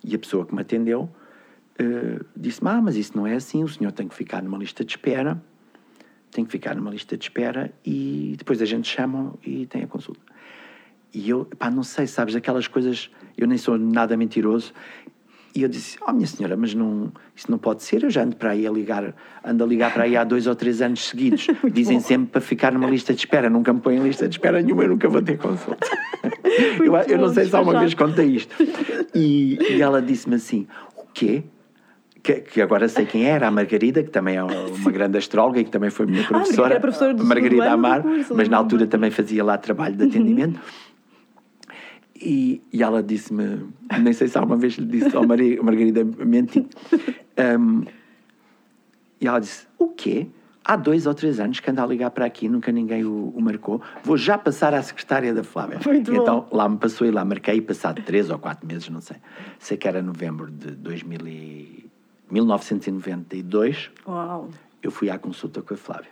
[0.03, 1.09] E a pessoa que me atendeu
[1.79, 4.85] eh, disse-me: Ah, mas isso não é assim, o senhor tem que ficar numa lista
[4.85, 5.41] de espera.
[6.31, 9.87] Tem que ficar numa lista de espera e depois a gente chama e tem a
[9.87, 10.21] consulta.
[11.13, 14.73] E eu, pá, não sei, sabes, aquelas coisas, eu nem sou nada mentiroso.
[15.55, 18.35] E eu disse, oh minha senhora, mas não, isso não pode ser, eu já ando
[18.35, 21.47] para aí a ligar, ando a ligar para aí há dois ou três anos seguidos.
[21.73, 24.61] Dizem sempre para ficar numa lista de espera, nunca me põem em lista de espera
[24.61, 25.87] nenhuma, eu nunca vou ter consulta.
[26.79, 28.55] eu, eu não bom, sei se alguma vez contei isto.
[29.15, 31.43] E, e ela disse-me assim, o quê?
[32.21, 35.63] Que, que agora sei quem era, a Margarida, que também é uma grande astróloga e
[35.63, 36.71] que também foi minha professora.
[36.71, 40.59] era professora Margarida Amar, curso, mas na altura também fazia lá trabalho de atendimento.
[42.21, 43.65] E, e ela disse-me,
[44.01, 46.67] nem sei se alguma vez lhe disse ao Maria, Margarida menti.
[47.57, 47.85] Um,
[49.21, 50.27] e ela disse: O quê?
[50.63, 53.41] Há dois ou três anos que anda a ligar para aqui, nunca ninguém o, o
[53.41, 53.81] marcou.
[54.03, 55.79] Vou já passar à secretária da Flávia.
[55.83, 56.21] Muito bom.
[56.21, 59.17] então lá me passou e lá marquei, passado três ou quatro meses, não sei.
[59.57, 61.88] Sei que era novembro de 2000 e,
[62.31, 63.91] 1992.
[64.07, 64.49] Uau.
[64.81, 66.11] Eu fui à consulta com a Flávia.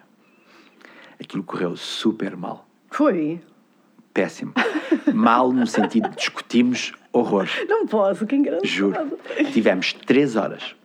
[1.19, 3.41] Aquilo correu super mal Foi?
[4.13, 4.53] péssimo.
[5.13, 7.51] Mal no sentido de discutimos horrores.
[7.67, 8.65] Não posso, que engraçado.
[8.67, 9.17] Juro.
[9.53, 10.75] Tivemos três horas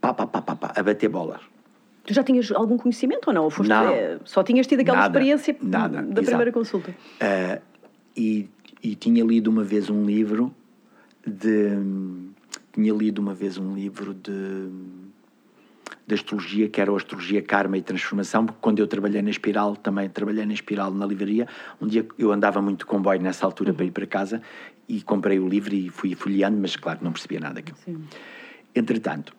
[0.00, 1.40] pá, pá, pá, pá, pá, a bater bolas.
[2.04, 3.44] Tu já tinhas algum conhecimento ou não?
[3.44, 3.88] Ou foste, Não.
[3.90, 6.24] eh, só tinhas tido aquela Nada, experiência nada, da exato.
[6.26, 6.94] primeira consulta?
[7.20, 7.60] Ah,
[8.16, 8.48] e,
[8.82, 10.52] e tinha lido uma vez um livro
[11.26, 11.68] de.
[12.72, 14.68] Tinha lido uma vez um livro de.
[16.06, 19.76] de astrologia, que era a astrologia karma e transformação, porque quando eu trabalhei na Espiral,
[19.76, 21.48] também trabalhei na Espiral na livraria,
[21.80, 24.42] um dia eu andava muito de comboio nessa altura para ir para casa
[24.88, 27.78] e comprei o livro e fui folheando, mas claro, não percebia nada daquilo.
[27.84, 28.04] Sim.
[28.74, 29.34] Entretanto,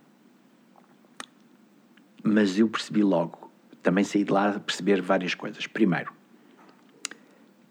[2.24, 5.65] mas eu percebi logo, também saí de lá a perceber várias coisas.
[5.67, 6.13] Primeiro,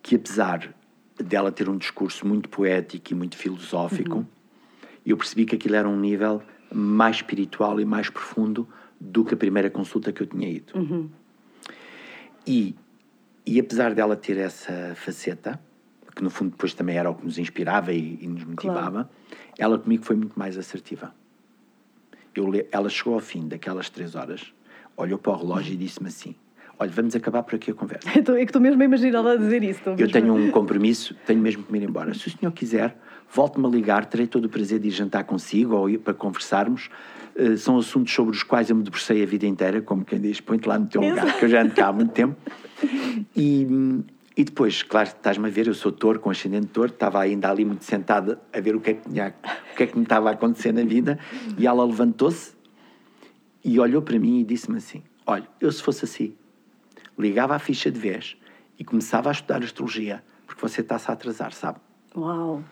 [0.03, 0.75] que apesar
[1.17, 4.27] dela ter um discurso muito poético e muito filosófico,
[5.05, 8.69] eu percebi que aquilo era um nível mais espiritual e mais profundo
[9.01, 10.73] do que a primeira consulta que eu tinha ido.
[12.47, 12.75] E,
[13.47, 15.61] e apesar dela ter essa faceta,
[16.15, 19.11] que no fundo depois também era o que nos inspirava e, e nos motivava,
[19.59, 21.15] ela comigo foi muito mais assertiva.
[22.35, 24.53] Eu, ela chegou ao fim daquelas três horas,
[24.97, 26.35] olhou para o relógio e disse-me assim:
[26.79, 28.09] Olha, vamos acabar por aqui a conversa.
[28.17, 29.83] Então é que estou mesmo a imaginar ela a dizer isso.
[29.99, 32.15] Eu tenho um compromisso, tenho mesmo que me ir embora.
[32.15, 32.97] Se o senhor quiser,
[33.33, 36.91] volte-me a ligar, terei todo o prazer de ir jantar consigo ou ir para conversarmos.
[37.37, 40.41] Eh, são assuntos sobre os quais eu me debrucei a vida inteira, como quem diz,
[40.41, 42.37] põe-te lá no teu lugar, que eu já ando cá há muito tempo.
[43.37, 43.67] E,
[44.37, 47.65] e depois, claro, estás-me a ver, eu sou touro, com ascendente touro, estava ainda ali
[47.65, 49.35] muito sentada a ver o que é que, tinha,
[49.73, 51.19] o que, é que me estava a acontecer na vida,
[51.57, 52.53] e ela levantou-se
[53.63, 56.35] e olhou para mim e disse-me assim: Olha, eu se fosse assim,
[57.19, 58.37] ligava a ficha de vez
[58.79, 61.79] e começava a estudar astrologia, porque você está-se a atrasar, sabe?
[62.17, 62.63] Uau!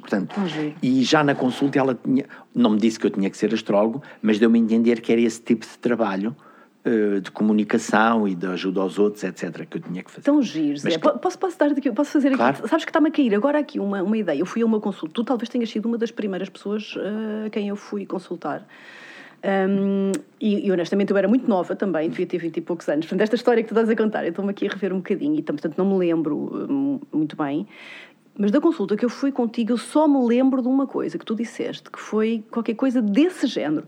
[0.00, 0.34] Portanto,
[0.82, 4.02] e já na consulta ela tinha, não me disse que eu tinha que ser astrólogo,
[4.22, 6.36] mas deu-me a entender que era esse tipo de trabalho
[6.84, 10.22] eh, de comunicação e de ajuda aos outros, etc., que eu tinha que fazer.
[10.24, 10.98] Tão giro, Zé.
[10.98, 12.36] Po- Posso, posso, dar aqui, posso fazer aqui?
[12.36, 12.68] Claro.
[12.68, 14.38] Sabes que está-me a cair agora aqui uma, uma ideia.
[14.38, 15.12] Eu fui a uma consulta.
[15.14, 18.64] Tu talvez tenhas sido uma das primeiras pessoas eh, a quem eu fui consultar.
[19.44, 23.06] Hum, e, e, honestamente eu era muito nova também, devia ter 20 e poucos anos.
[23.06, 25.38] Portanto, esta história que tu estás a contar, eu estou-me aqui a rever um bocadinho
[25.38, 27.66] e portanto não me lembro hum, muito bem.
[28.38, 31.24] Mas da consulta que eu fui contigo, eu só me lembro de uma coisa que
[31.24, 33.86] tu disseste, que foi qualquer coisa desse género.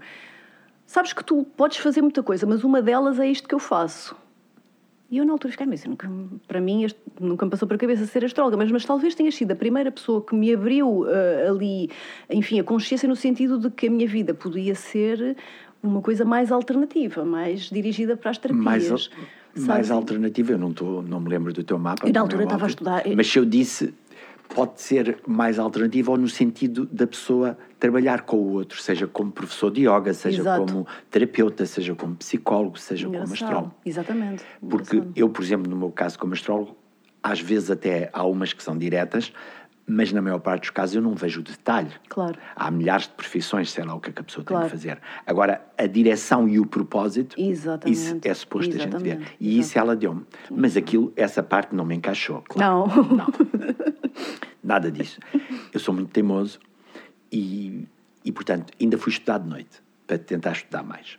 [0.86, 4.16] Sabes que tu podes fazer muita coisa, mas uma delas é isto que eu faço.
[5.10, 6.10] E eu na altura fiquei, mas eu nunca,
[6.46, 9.30] para mim este- nunca me passou para a cabeça ser astróloga, mas, mas talvez tenha
[9.32, 11.90] sido a primeira pessoa que me abriu ah, ali,
[12.30, 15.36] enfim, a consciência no sentido de que a minha vida podia ser
[15.82, 18.64] uma coisa mais alternativa, mais dirigida para as terapias.
[18.64, 22.06] mais, al- mais alternativa, eu não, tô, não me lembro do teu mapa.
[22.06, 23.94] Eu, na como altura, é estava a estudar- Mas se eu disse,
[24.54, 29.30] pode ser mais alternativa ou no sentido da pessoa trabalhar com o outro, seja como
[29.30, 30.66] professor de yoga, seja Exato.
[30.66, 33.44] como terapeuta, seja como psicólogo, seja como Engraçado.
[33.44, 33.74] astrólogo.
[33.84, 34.44] Exatamente.
[34.60, 35.12] Porque Engraçado.
[35.16, 36.76] eu, por exemplo, no meu caso como astrólogo,
[37.22, 39.32] às vezes até há umas que são diretas,
[39.88, 41.90] mas na maior parte dos casos eu não vejo o detalhe.
[42.08, 42.38] Claro.
[42.54, 44.66] Há milhares de profissões, sei lá o que é que a pessoa tem Claro.
[44.66, 44.98] que fazer.
[45.26, 47.96] Agora, a direção e o propósito, Exatamente.
[47.98, 49.06] isso é suposto a gente ver.
[49.12, 49.36] Exatamente.
[49.40, 50.24] E isso ela deu-me.
[50.50, 52.86] Mas aquilo, essa parte não me encaixou, claro.
[52.86, 53.16] Não.
[53.16, 53.26] Não.
[54.62, 55.18] Nada disso.
[55.72, 56.58] Eu sou muito teimoso
[57.32, 57.86] e,
[58.24, 61.18] e, portanto, ainda fui estudar de noite para tentar estudar mais.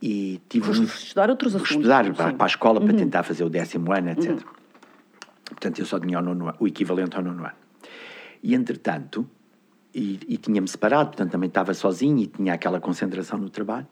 [0.00, 3.44] E tive Foste muito- estudar outros assuntos, estudar para, para a escola para tentar fazer
[3.44, 4.38] o décimo ano, etc.
[5.56, 7.56] Portanto, eu só tinha o, nono o equivalente ao nono ano.
[8.42, 9.26] E, entretanto,
[9.94, 13.86] e, e tinha-me separado, portanto, também estava sozinho e tinha aquela concentração no trabalho.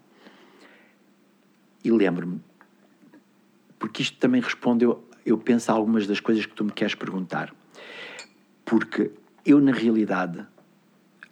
[1.82, 2.38] E lembro-me,
[3.78, 6.94] porque isto também responde, eu, eu penso a algumas das coisas que tu me queres
[6.94, 7.54] perguntar.
[8.62, 9.10] Porque
[9.44, 10.46] eu, na realidade,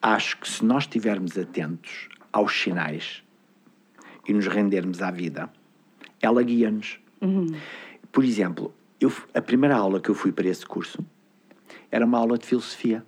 [0.00, 3.22] acho que se nós estivermos atentos aos sinais
[4.26, 5.52] e nos rendermos à vida,
[6.22, 6.98] ela guia-nos.
[8.10, 11.04] Por exemplo, eu, a primeira aula que eu fui para esse curso
[11.90, 13.04] era uma aula de filosofia.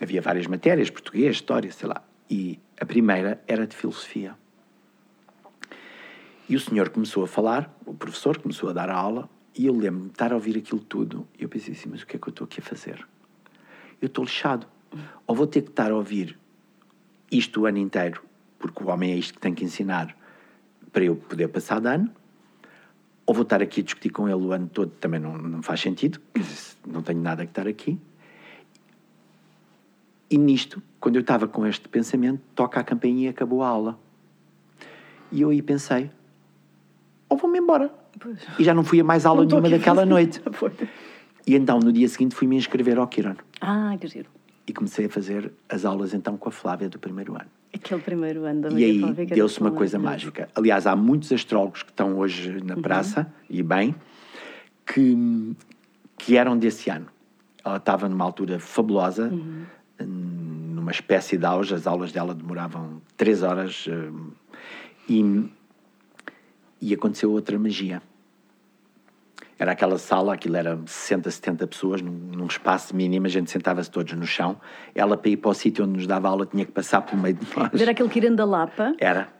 [0.00, 2.02] Havia várias matérias, português, história, sei lá.
[2.28, 4.34] E a primeira era de filosofia.
[6.48, 9.74] E o senhor começou a falar, o professor começou a dar a aula, e eu
[9.74, 11.28] lembro-me de estar a ouvir aquilo tudo.
[11.38, 13.06] E eu pensei assim, mas o que é que eu estou aqui a fazer?
[14.00, 14.66] Eu estou lixado.
[15.26, 16.38] Ou vou ter que estar a ouvir
[17.30, 18.22] isto o ano inteiro,
[18.58, 20.16] porque o homem é isto que tem que ensinar
[20.90, 22.12] para eu poder passar de ano,
[23.30, 25.78] ou vou estar aqui a discutir com ele o ano todo, também não, não faz
[25.78, 26.20] sentido,
[26.84, 27.96] não tenho nada que estar aqui.
[30.28, 33.96] E nisto, quando eu estava com este pensamento, toca a campainha e acabou a aula.
[35.30, 36.10] E eu aí pensei,
[37.28, 37.94] ou vou-me embora.
[38.18, 38.40] Pois.
[38.58, 40.42] E já não fui a mais aula Não nenhuma daquela noite.
[41.46, 43.36] E então, no dia seguinte, fui-me inscrever ao Kiron.
[43.60, 44.28] Ah, que giro.
[44.70, 47.50] E comecei a fazer as aulas então com a Flávia do primeiro ano.
[47.74, 50.48] Aquele primeiro ano da E Maria aí que era deu-se uma coisa mágica.
[50.54, 52.82] Aliás, há muitos astrólogos que estão hoje na Uhum.
[52.82, 53.96] praça, e bem,
[54.86, 55.56] que,
[56.16, 57.06] que eram desse ano.
[57.64, 59.64] Ela estava numa altura fabulosa, Uhum.
[60.00, 61.74] hum, numa espécie de auge.
[61.74, 63.88] As aulas dela demoravam três horas.
[63.88, 64.30] hum,
[65.08, 65.50] E,
[66.80, 68.00] e aconteceu outra magia.
[69.60, 73.90] Era aquela sala, aquilo era 60, 70 pessoas, num, num espaço mínimo, a gente sentava-se
[73.90, 74.58] todos no chão.
[74.94, 77.34] Ela, para ir para o sítio onde nos dava aula, tinha que passar pelo meio
[77.34, 77.78] de nós.
[77.78, 78.94] Era aquele Quirino da Lapa.
[78.98, 79.30] Era.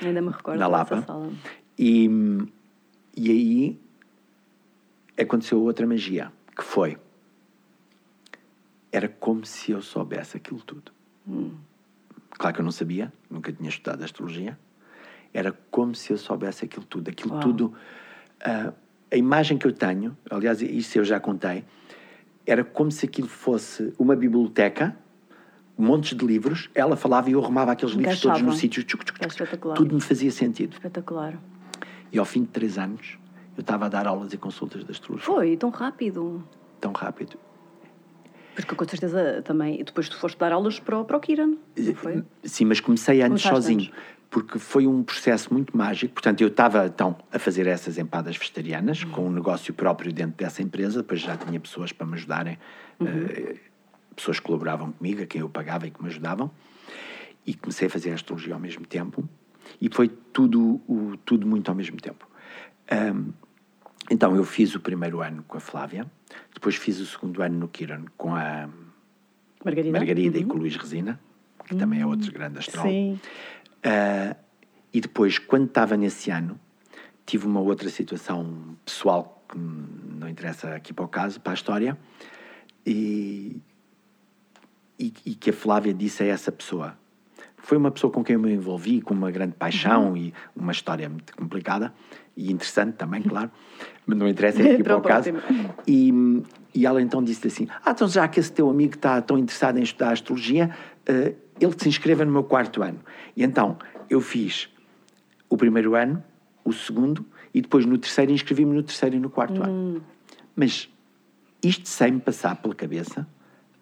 [0.00, 1.02] Ainda me recordo Na dessa Lapa.
[1.06, 1.30] sala.
[1.78, 2.08] E,
[3.14, 3.80] e aí
[5.20, 6.96] aconteceu outra magia, que foi.
[8.90, 10.90] Era como se eu soubesse aquilo tudo.
[12.30, 14.58] Claro que eu não sabia, nunca tinha estudado astrologia.
[15.34, 17.10] Era como se eu soubesse aquilo tudo.
[17.10, 17.42] Aquilo Uau.
[17.42, 17.74] tudo.
[18.42, 18.72] ah,
[19.12, 21.64] a imagem que eu tenho, aliás, isso eu já contei,
[22.46, 24.96] era como se aquilo fosse uma biblioteca,
[25.76, 26.70] montes de livros.
[26.74, 28.84] Ela falava e eu arrumava aqueles livros todos no sítio.
[29.20, 29.74] É.
[29.74, 30.74] Tudo me fazia sentido.
[30.74, 31.38] Espetacular.
[32.12, 33.18] E ao fim de três anos,
[33.56, 35.26] eu estava a dar aulas e consultas de astrologia.
[35.26, 36.46] Foi, tão rápido.
[36.80, 37.36] Tão rápido.
[38.54, 39.82] Porque com certeza também.
[39.84, 41.56] Depois tu foste dar aulas para o, para o Kiran,
[41.94, 42.24] foi?
[42.42, 43.80] Sim, mas comecei antes Começaste sozinho.
[43.80, 44.15] antes.
[44.30, 46.14] Porque foi um processo muito mágico.
[46.14, 49.10] Portanto, eu estava então a fazer essas empadas vegetarianas Uhum.
[49.10, 51.02] com um negócio próprio dentro dessa empresa.
[51.02, 52.58] Depois já tinha pessoas para me ajudarem,
[53.00, 53.06] Uhum.
[53.08, 53.56] eh,
[54.14, 56.50] pessoas que colaboravam comigo, a quem eu pagava e que me ajudavam.
[57.46, 59.26] E comecei a fazer a astrologia ao mesmo tempo.
[59.80, 62.28] E foi tudo, o- tudo muito ao mesmo tempo.
[62.90, 63.30] Ahm,
[64.10, 66.10] então, eu fiz o primeiro ano com a Flávia.
[66.52, 68.68] Depois fiz o segundo ano no Kiran com a
[69.64, 69.98] Margarida?
[69.98, 70.48] Margarida e Uhum.
[70.48, 71.18] com o Luís Resina,
[71.64, 72.92] que também é outro grande astrólogo.
[72.94, 73.20] Sim.
[73.86, 74.36] Ah,
[74.92, 76.58] e depois, quando estava nesse ano,
[77.24, 81.96] tive uma outra situação pessoal que não interessa aqui para o caso, para a história,
[82.84, 83.60] e,
[84.98, 86.98] e, e que a Flávia disse a essa pessoa.
[87.58, 90.16] Foi uma pessoa com quem eu me envolvi, com uma grande paixão Uhum.
[90.16, 91.92] e uma história muito complicada
[92.36, 93.50] e interessante também, claro,
[94.04, 95.30] mas não interessa é aqui para o caso.
[95.86, 96.42] E,
[96.74, 99.78] e ela então disse assim: Ah, então já que esse teu amigo está tão interessado
[99.78, 100.70] em estudar astrologia,
[101.06, 103.00] eh, ele se inscreva no meu quarto ano.
[103.36, 104.68] E então eu fiz
[105.48, 106.22] o primeiro ano,
[106.64, 110.02] o segundo, e depois no terceiro inscrevi-me no terceiro e no quarto ano.
[110.54, 110.88] Mas
[111.62, 113.26] isto sem me passar pela cabeça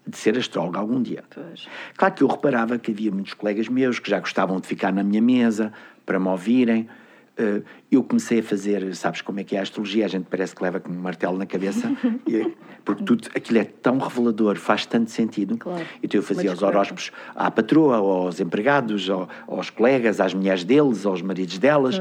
[0.06, 1.24] de ser astrólogo algum dia.
[1.34, 1.66] Pois.
[1.96, 5.02] Claro que eu reparava que havia muitos colegas meus que já gostavam de ficar na
[5.02, 5.72] minha mesa
[6.04, 6.88] para me ouvirem.
[7.37, 10.05] Eh, Eu comecei a fazer, sabes como é que é a astrologia?
[10.05, 11.90] A gente parece que leva com um martelo na cabeça,
[12.27, 12.53] e-
[12.85, 15.57] porque tudo aquilo é tão revelador, faz tanto sentido.
[15.59, 15.85] Claro.
[16.03, 21.05] Então eu fazia os horóscopos à patroa, aos empregados, ao- aos colegas, às mulheres deles,
[21.07, 21.99] aos maridos delas.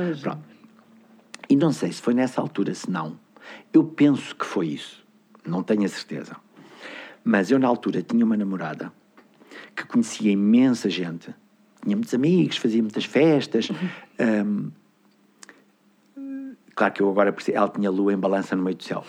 [1.50, 3.17] E não sei se foi nessa altura, se não.
[3.72, 5.04] Eu penso que foi isso.
[5.46, 6.36] Não tenho a certeza.
[7.24, 8.91] Mas eu, na altura, tinha uma namorada
[9.76, 11.34] que conhecia imensa gente.
[11.84, 13.69] Tinha muitos amigos, fazia muitas festas.
[14.19, 14.72] Hum,
[16.75, 19.05] claro que eu agora percebo, ela tinha lua em balança no meio do céu.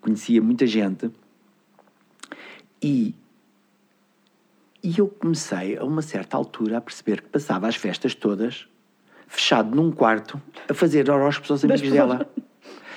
[0.00, 1.10] Conhecia muita gente.
[2.82, 3.14] E,
[4.82, 8.68] e eu comecei, a uma certa altura, a perceber que passava as festas todas
[9.28, 12.28] fechado num quarto a fazer horóscopos aos amigos dela.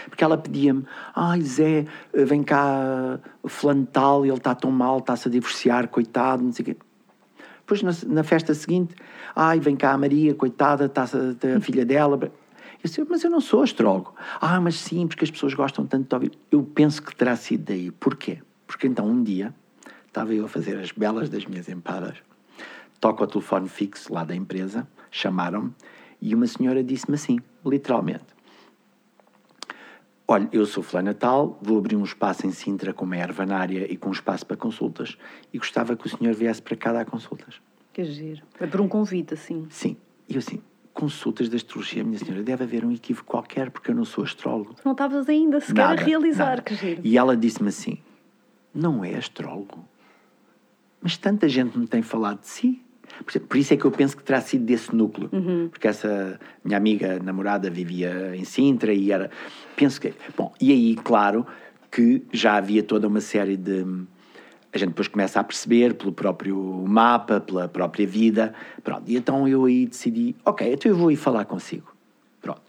[0.07, 0.83] Porque ela pedia-me,
[1.15, 6.51] ai Zé, vem cá, fulano tal, ele está tão mal, está-se a divorciar, coitado, não
[6.51, 6.77] sei o quê.
[7.59, 8.95] Depois, na, na festa seguinte,
[9.35, 12.31] ai, vem cá a Maria, coitada, está-se a, a filha dela.
[12.83, 14.15] Eu disse, mas eu não sou astrólogo.
[14.39, 16.31] Ah, mas sim, porque as pessoas gostam tanto de ouvir.
[16.51, 17.91] Eu penso que terá sido daí.
[17.91, 18.39] Porquê?
[18.65, 19.53] Porque então um dia
[20.07, 22.17] estava eu a fazer as belas das minhas empadas,
[22.99, 25.73] toco o telefone fixo lá da empresa, chamaram-me
[26.21, 28.25] e uma senhora disse-me assim, literalmente:
[30.27, 33.97] Olha, eu sou fulana tal, vou abrir um espaço em Sintra com uma ervanária e
[33.97, 35.17] com um espaço para consultas
[35.53, 37.61] e gostava que o senhor viesse para cá dar consultas.
[37.91, 38.41] Que giro.
[38.59, 39.67] É por um convite, assim.
[39.69, 39.97] Sim.
[40.29, 40.61] E eu assim,
[40.93, 44.75] consultas de astrologia, minha senhora, deve haver um equívoco qualquer porque eu não sou astrólogo.
[44.83, 46.61] Não estavas ainda sequer a realizar, nada.
[46.61, 47.01] que giro.
[47.03, 47.97] E ela disse-me assim:
[48.73, 49.85] Não é astrólogo?
[51.01, 52.81] Mas tanta gente me tem falado de si.
[53.25, 55.29] Por isso- Por isso é que eu penso que terá sido desse núcleo.
[55.31, 55.67] Uhum.
[55.69, 59.29] Porque essa minha amiga namorada vivia em Sintra e era.
[59.75, 60.13] Penso que.
[60.37, 61.45] Bom, e aí, claro,
[61.91, 63.85] que já havia toda uma série de.
[64.73, 66.57] A gente depois começa a perceber pelo próprio
[66.87, 68.53] mapa, pela própria vida.
[68.83, 69.03] Pronto.
[69.05, 71.93] E então eu aí decidi: Ok, então eu vou ir falar consigo.
[72.41, 72.61] Pronto.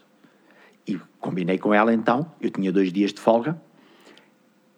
[0.87, 2.33] E combinei com ela então.
[2.41, 3.61] Eu tinha dois dias de folga.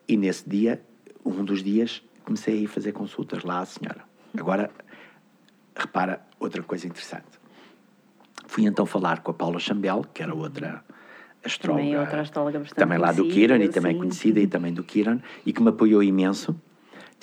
[0.07, 0.83] E nesse dia,
[1.25, 4.03] um dos dias, comecei a ir fazer consultas lá à senhora.
[4.37, 4.71] Agora,
[5.75, 7.41] repara outra coisa interessante.
[8.47, 10.85] Fui então falar com a Paula Chambel, que era outra
[11.43, 11.83] astróloga.
[11.83, 13.99] Também é outra astróloga bastante Também lá do Kiran e também sim.
[13.99, 16.55] conhecida e também do Kiran e que me apoiou imenso.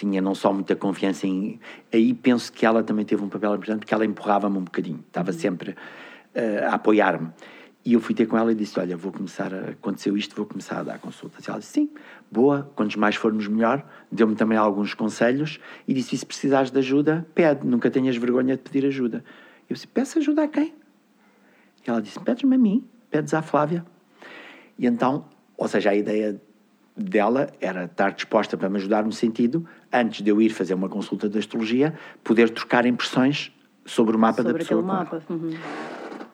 [0.01, 1.59] Tinha não só muita confiança em.
[1.93, 5.03] Aí penso que ela também teve um papel importante porque ela empurrava-me um bocadinho, Uhum.
[5.05, 5.75] estava sempre
[6.33, 7.29] eh, a apoiar-me.
[7.85, 10.47] E eu fui ter com ela e disse: Olha, vou começar, a, aconteceu isto, vou
[10.47, 11.45] começar a dar consultas.
[11.45, 11.89] E ela disse: Sim,
[12.31, 13.85] boa, quantos mais formos melhor.
[14.11, 18.57] Deu-me também alguns conselhos e disse: "E Se precisares de ajuda, pede, nunca tenhas vergonha
[18.57, 19.23] de pedir ajuda.
[19.69, 20.73] Eu disse: Peço ajuda a quem?
[21.85, 23.85] E ela disse: Pedes-me a mim, pedes à Flávia.
[24.79, 26.41] E então, ou seja, a ideia
[26.95, 30.89] dela era estar disposta para me ajudar no sentido, antes de eu ir fazer uma
[30.89, 33.51] consulta de astrologia, poder trocar impressões
[33.85, 34.81] sobre o mapa Sobre da pessoa.
[34.81, 35.23] mapa.
[35.29, 35.51] Uhum.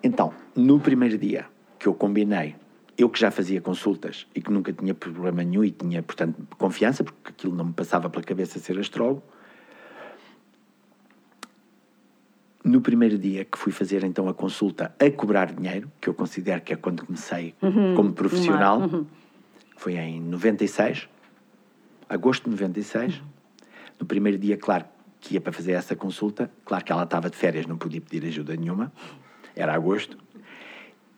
[0.03, 1.45] Então, no primeiro dia
[1.79, 2.55] que eu combinei,
[2.97, 7.03] eu que já fazia consultas e que nunca tinha problema nenhum e tinha, portanto, confiança,
[7.03, 9.21] porque aquilo não me passava pela cabeça ser astrólogo.
[12.63, 16.61] No primeiro dia que fui fazer então a consulta a cobrar dinheiro, que eu considero
[16.61, 17.55] que é quando comecei
[17.95, 18.81] como profissional,
[19.77, 21.07] foi em 96,
[22.09, 23.21] agosto de 96.
[23.99, 24.85] No primeiro dia, claro,
[25.19, 28.27] que ia para fazer essa consulta, claro que ela estava de férias, não podia pedir
[28.27, 28.91] ajuda nenhuma,
[29.55, 30.17] era agosto.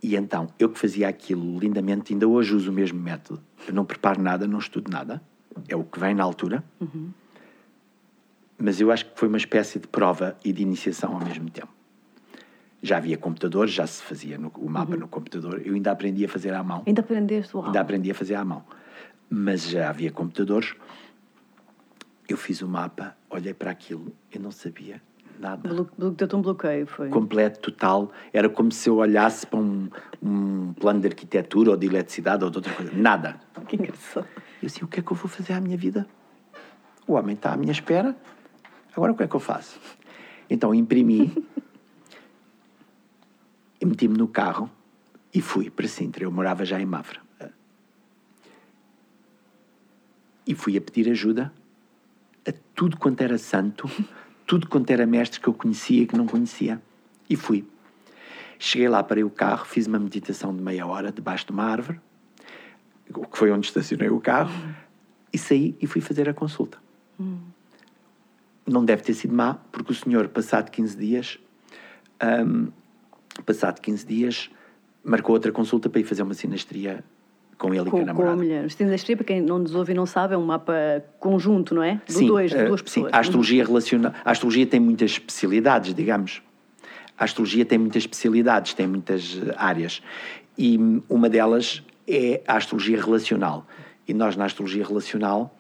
[0.01, 3.41] E então, eu que fazia aquilo lindamente, ainda hoje uso o mesmo método.
[3.67, 5.21] Eu não preparo nada, não estudo nada,
[5.67, 6.63] é o que vem na altura.
[8.57, 11.78] Mas eu acho que foi uma espécie de prova e de iniciação ao mesmo tempo.
[12.81, 16.29] Já havia computadores, já se fazia no- o mapa no computador, eu ainda aprendi a
[16.29, 16.83] fazer à mão.
[16.85, 18.63] Ainda aprendeste o Ainda aprendi a fazer à mão.
[19.29, 20.73] Mas já havia computadores.
[22.27, 25.01] Eu fiz o mapa, olhei para aquilo, eu não sabia
[25.39, 25.67] nada.
[25.67, 27.09] Blo- Deu-te um bloqueio, foi.
[27.09, 28.11] Completo, total.
[28.31, 29.89] Era como se eu olhasse para um,
[30.21, 32.91] um plano de arquitetura ou de eletricidade ou de outra coisa.
[32.93, 33.39] Nada.
[33.67, 34.27] Que engraçado.
[34.61, 36.07] Eu disse, o que é que eu vou fazer à minha vida?
[37.07, 38.15] O homem está à minha espera,
[38.95, 39.79] agora o que é que eu faço?
[40.49, 41.33] Então imprimi
[43.79, 44.69] e meti-me no carro
[45.33, 46.23] e fui para Sintra.
[46.23, 47.21] Eu morava já em Mafra.
[50.45, 51.53] E fui a pedir ajuda
[52.47, 53.89] a tudo quanto era santo,
[54.45, 56.81] tudo quanto era mestre que eu conhecia e que não conhecia.
[57.29, 57.67] E fui.
[58.57, 62.01] Cheguei lá, parei o carro, fiz uma meditação de meia hora debaixo de uma árvore,
[63.05, 64.51] que foi onde estacionei o carro,
[65.31, 66.77] e saí e fui fazer a consulta.
[68.65, 71.39] Não deve ter sido má, porque o senhor, passado 15 dias,
[72.21, 72.69] hum,
[73.43, 74.49] passado 15 dias,
[75.03, 77.03] marcou outra consulta para ir fazer uma sinastria
[77.57, 78.35] com ele e com a Com, com a namorada.
[78.37, 78.71] mulher.
[78.71, 80.73] Sinastria, para quem não nos ouve e não sabe, é um mapa
[81.19, 82.01] conjunto, não é?
[82.05, 83.13] De Sim, dois, de eh, duas sim, pessoas.
[83.13, 86.41] a astrologia relaciona, a astrologia tem muitas especialidades, digamos.
[87.17, 90.01] A astrologia tem muitas especialidades, tem muitas eh, áreas.
[90.57, 93.67] E hum, uma delas é a astrologia relacional.
[94.07, 95.53] E nós, na astrologia relacional,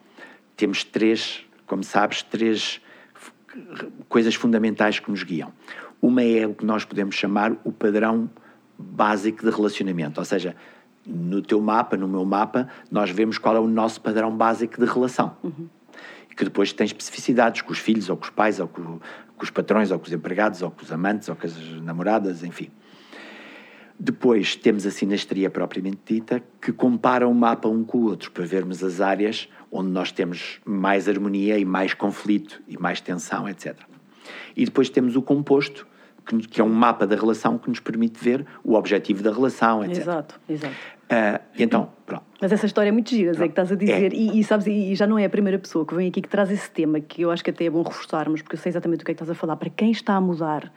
[0.55, 2.81] temos três, como sabes, três
[4.07, 5.51] coisas fundamentais que nos guiam.
[6.01, 8.29] Uma é o que nós podemos chamar o padrão
[8.77, 10.55] básico de relacionamento, ou seja,
[11.05, 14.85] no teu mapa, no meu mapa, nós vemos qual é o nosso padrão básico de
[14.85, 15.35] relação.
[16.31, 19.43] E que depois tem especificidades com os filhos, ou com os pais, ou com, com
[19.43, 22.69] os patrões, ou com os empregados, ou com os amantes, ou com as namoradas, enfim.
[23.99, 28.45] Depois temos a sinastria propriamente dita, que compara um mapa um com o outro, para
[28.45, 33.77] vermos as áreas onde nós temos mais harmonia e mais conflito e mais tensão, etc.
[34.55, 35.87] E depois temos o composto,
[36.25, 39.97] que, é um mapa da relação que nos permite ver o objetivo da relação, etc.
[39.97, 40.75] Exato, exato.
[41.09, 42.23] Ah, então, pronto.
[42.39, 44.15] Mas essa história é muito gira, é que estás a dizer, É.
[44.15, 46.51] e, e sabes, e já não é a primeira pessoa que vem aqui que traz
[46.51, 49.05] esse tema, que eu acho que até é bom reforçarmos, porque eu sei exatamente o
[49.05, 49.55] que é que estás a falar.
[49.55, 50.71] Para quem está a mudar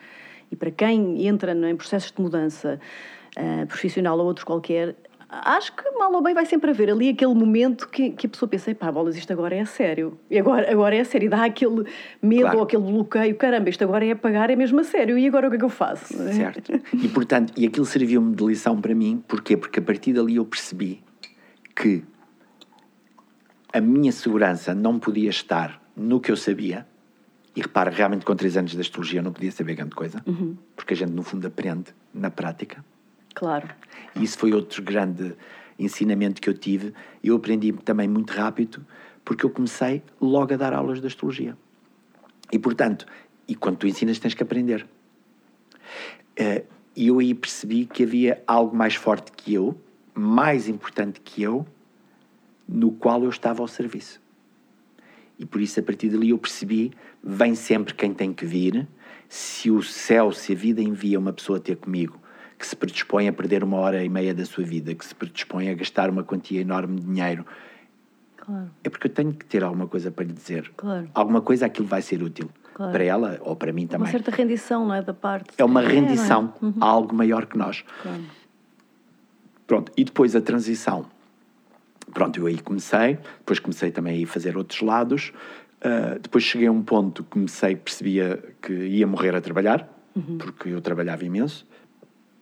[0.51, 2.81] e para quem entra não é, em processos de mudança
[3.37, 4.97] ah, profissional ou outro qualquer,
[5.33, 8.49] acho que mal ou bem vai sempre haver ali aquele momento que, que a pessoa
[8.49, 10.19] pensa, pá, bolas, isto agora é a sério.
[10.31, 11.27] E agora, agora é a sério.
[11.27, 11.87] E dá aquele
[12.21, 12.59] medo Claro.
[12.59, 15.17] ou aquele bloqueio, caramba, isto agora é pagar, é mesmo a sério.
[15.17, 16.15] E agora o que é que eu faço?
[16.33, 16.73] Certo.
[16.93, 19.57] E portanto, e aquilo serviu-me de lição para mim, porquê?
[19.57, 21.03] Porque a partir dali eu percebi
[21.75, 22.05] que
[23.73, 26.87] a minha segurança não podia estar no que eu sabia.
[27.57, 30.23] E repara, realmente com três anos de astrologia eu não podia saber grande coisa,
[30.77, 32.85] porque a gente no fundo aprende na prática.
[33.35, 33.69] Claro.
[34.15, 35.35] E isso foi outro grande
[35.79, 36.93] ensinamento que eu tive.
[37.23, 38.85] Eu aprendi também muito rápido,
[39.25, 41.57] porque eu comecei logo a dar aulas de astrologia.
[42.53, 43.07] E, portanto,
[43.49, 44.87] e quando tu ensinas, tens que aprender.
[46.37, 46.65] Eh,
[46.95, 49.81] E eu aí percebi que havia algo mais forte que eu,
[50.15, 51.67] mais importante que eu,
[52.69, 54.21] no qual eu estava ao serviço.
[55.39, 56.93] E por isso, a partir dali, eu percebi:
[57.25, 58.87] vem sempre quem tem que vir.
[59.27, 62.21] Se o céu, se a vida envia uma pessoa ter comigo
[62.63, 65.69] que se predispõe a perder uma hora e meia da sua vida, que se predispõe
[65.69, 67.45] a gastar uma quantia enorme de dinheiro,
[68.37, 68.71] Claro.
[68.85, 70.71] é porque eu tenho que ter alguma coisa para lhe dizer.
[70.77, 71.11] Claro.
[71.13, 72.93] Alguma coisa aquilo vai ser útil Claro.
[72.93, 74.13] para ela ou para mim Uma também.
[74.13, 75.03] certa rendição, não é?
[75.03, 75.51] Da parte.
[75.59, 75.93] É uma não é?
[75.93, 76.73] rendição Uhum.
[76.81, 77.85] a algo maior que nós.
[78.01, 78.23] Claro.
[79.67, 81.07] Pronto, e depois a transição.
[82.15, 85.33] Pronto, eu aí comecei, depois comecei também a ir fazer outros lados.
[85.81, 90.39] Ah, depois cheguei a um ponto que comecei, percebia que ia morrer a trabalhar, Uhum.
[90.39, 91.67] porque eu trabalhava imenso.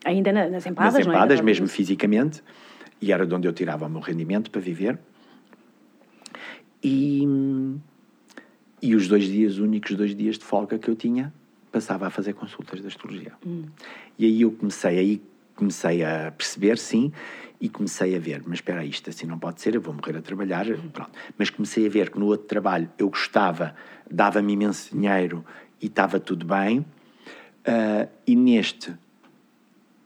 [0.05, 1.16] Ainda na- nas empadas, nas não é?
[1.16, 2.42] empadas, Ainda mesmo fisicamente,
[3.01, 4.98] e era de onde eu tirava o meu rendimento para viver.
[6.82, 7.26] E,
[8.80, 11.32] e os dois dias, únicos dois dias de folga que eu tinha,
[11.70, 13.32] passava a fazer consultas de astrologia.
[13.46, 13.64] Hum.
[14.18, 15.22] E aí eu comecei, aí
[15.55, 17.12] comecei a perceber, sim,
[17.61, 20.22] e comecei a ver, mas espera isto assim não pode ser, eu vou morrer a
[20.22, 21.11] trabalhar, pronto.
[21.36, 23.74] Mas comecei a ver que no outro trabalho eu gostava,
[24.11, 25.44] dava-me imenso dinheiro
[25.80, 28.94] e estava tudo bem, uh, e neste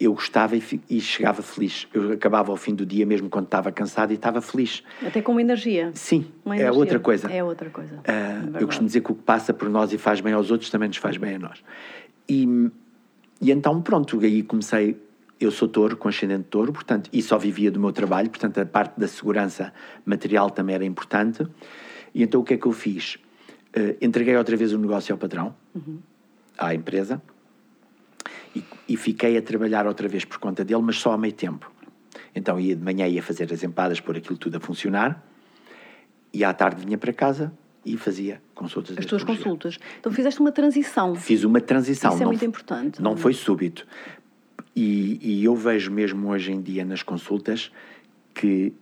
[0.05, 1.87] eu gostava e, e, chegava feliz.
[1.93, 4.83] Eu acabava ao fim do dia, mesmo quando estava cansado, e estava feliz.
[5.05, 5.91] Até com uma energia.
[5.95, 6.79] Sim, uma é energia.
[6.79, 7.33] outra coisa.
[7.33, 7.97] É outra coisa.
[7.97, 10.71] Uh, eu costumo dizer que o que passa por nós e faz bem aos outros
[10.71, 11.63] também nos faz bem a nós.
[12.29, 12.47] E,
[13.41, 14.97] e então, pronto, aí comecei.
[15.41, 18.65] Eu sou touro, com ascendente touro, portanto, e só vivia do meu trabalho, portanto, a
[18.65, 19.73] parte da segurança
[20.07, 21.47] material também era importante.
[22.15, 23.17] E então, o que é que eu fiz?
[23.77, 25.99] Uh, entreguei outra vez o negócio ao patrão, uhum.
[26.57, 27.21] à empresa,
[28.55, 31.71] e, e, fiquei a trabalhar outra vez por conta dele, mas só a meio tempo.
[32.35, 35.25] Então, ia de manhã ia fazer as empadas, pôr aquilo tudo a funcionar,
[36.33, 37.53] e à tarde vinha para casa
[37.85, 38.97] e fazia consultas.
[38.99, 39.79] As tuas consultas.
[40.01, 41.15] Então fizeste uma transição.
[41.15, 42.11] Fiz uma transição.
[42.13, 43.03] Isso é não, muito importante.
[43.03, 43.87] Não, não foi súbito.
[44.75, 47.71] E, e, eu vejo mesmo hoje em dia nas consultas
[48.35, 48.73] que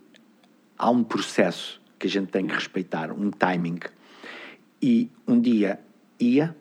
[0.77, 3.79] há um processo que a gente tem que respeitar, um timing.
[4.81, 5.79] E um dia
[6.19, 6.55] ia,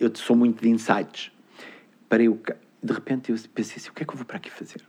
[0.00, 1.30] eu sou muito de insights,
[2.08, 2.40] parei o
[2.82, 4.84] de repente eu pensei assim, o que é que eu vou para aqui fazer?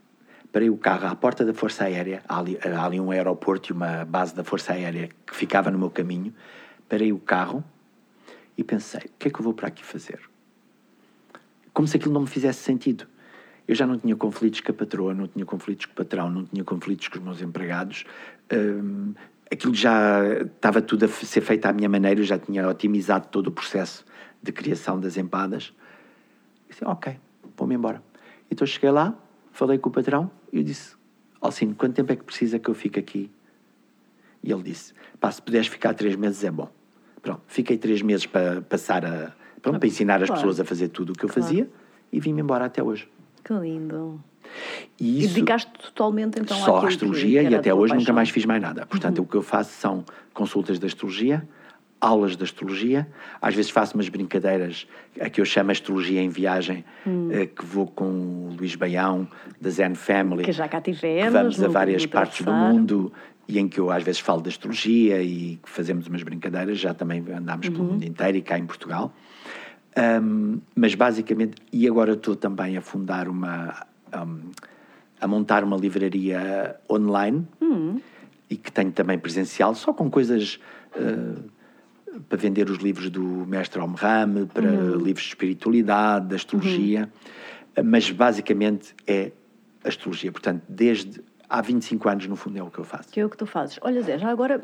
[0.56, 3.72] parei o carro à porta da Força Aérea, há ali, há ali um aeroporto e
[3.74, 6.32] uma base da Força Aérea que ficava no meu caminho,
[6.88, 7.62] parei o carro
[8.56, 10.18] e pensei, o que é que eu vou para aqui fazer?
[11.74, 13.06] Como se aquilo não me fizesse sentido.
[13.68, 16.46] Eu já não tinha conflitos com a patroa, não tinha conflitos com o patrão, não
[16.46, 18.06] tinha conflitos com os meus empregados.
[18.50, 19.12] Hum,
[19.52, 23.48] aquilo já estava tudo a ser feito à minha maneira, eu já tinha otimizado todo
[23.48, 24.06] o processo
[24.42, 25.74] de criação das empadas.
[26.76, 27.16] Disse, ok,
[27.56, 28.02] vou-me embora.
[28.50, 29.14] Então cheguei lá,
[29.50, 30.94] falei com o patrão e eu disse:
[31.40, 33.30] Alcino, quanto tempo é que precisa que eu fique aqui?
[34.42, 36.68] E ele disse: Pá, se puderes ficar três meses é bom.
[37.22, 39.32] Pronto, fiquei três meses para passar a.
[39.62, 40.42] Pronto, para ensinar as claro.
[40.42, 41.42] pessoas a fazer tudo o que eu claro.
[41.42, 41.70] fazia
[42.12, 43.08] e vim-me embora até hoje.
[43.42, 44.22] Que lindo.
[45.00, 48.00] E, isso, e dedicaste totalmente então só à astrologia e até hoje paixão.
[48.00, 48.84] nunca mais fiz mais nada.
[48.84, 49.24] Portanto, uhum.
[49.24, 50.04] o que eu faço são
[50.34, 51.48] consultas de astrologia,
[52.06, 53.06] aulas de astrologia.
[53.40, 54.86] Às vezes faço umas brincadeiras,
[55.20, 57.28] a que eu chamo Astrologia em Viagem, hum.
[57.30, 59.28] Eh, que vou com o Luís Baião,
[59.60, 60.44] da Zen Family.
[60.44, 61.32] Que já cá tivemos.
[61.32, 63.12] vamos a várias partes do mundo
[63.48, 66.78] e em que eu às vezes falo de astrologia e fazemos umas brincadeiras.
[66.78, 67.72] Já também andámos uhum.
[67.72, 69.12] pelo mundo inteiro e cá em Portugal.
[69.96, 73.86] Um, mas basicamente, e agora estou também a fundar uma.
[74.14, 74.50] Um,
[75.18, 77.98] a montar uma livraria online uhum.
[78.50, 80.60] e que tenho também presencial, só com coisas.
[80.94, 81.55] Uh,
[82.28, 84.96] para vender os livros do mestre Omram, para uhum.
[84.96, 87.10] livros de espiritualidade, de astrologia,
[87.76, 87.84] uhum.
[87.84, 89.32] mas basicamente é
[89.84, 90.32] astrologia.
[90.32, 93.08] Portanto, desde há 25 anos, no fundo, é o que eu faço.
[93.10, 93.78] Que é o que tu fazes.
[93.82, 94.62] Olha, Zé, já agora,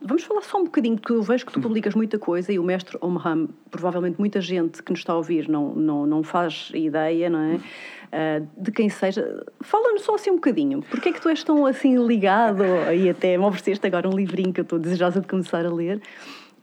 [0.00, 2.64] vamos falar só um bocadinho, porque eu vejo que tu publicas muita coisa e o
[2.64, 7.30] mestre Omram, provavelmente muita gente que nos está a ouvir não, não, não faz ideia,
[7.30, 7.54] não é?
[7.54, 9.44] Uh, de quem seja.
[9.60, 10.82] Fala-nos só assim um bocadinho.
[10.82, 12.62] Porquê é que tu és tão assim ligado
[12.94, 16.00] e até me ofereceste agora um livrinho que eu estou desejosa de começar a ler?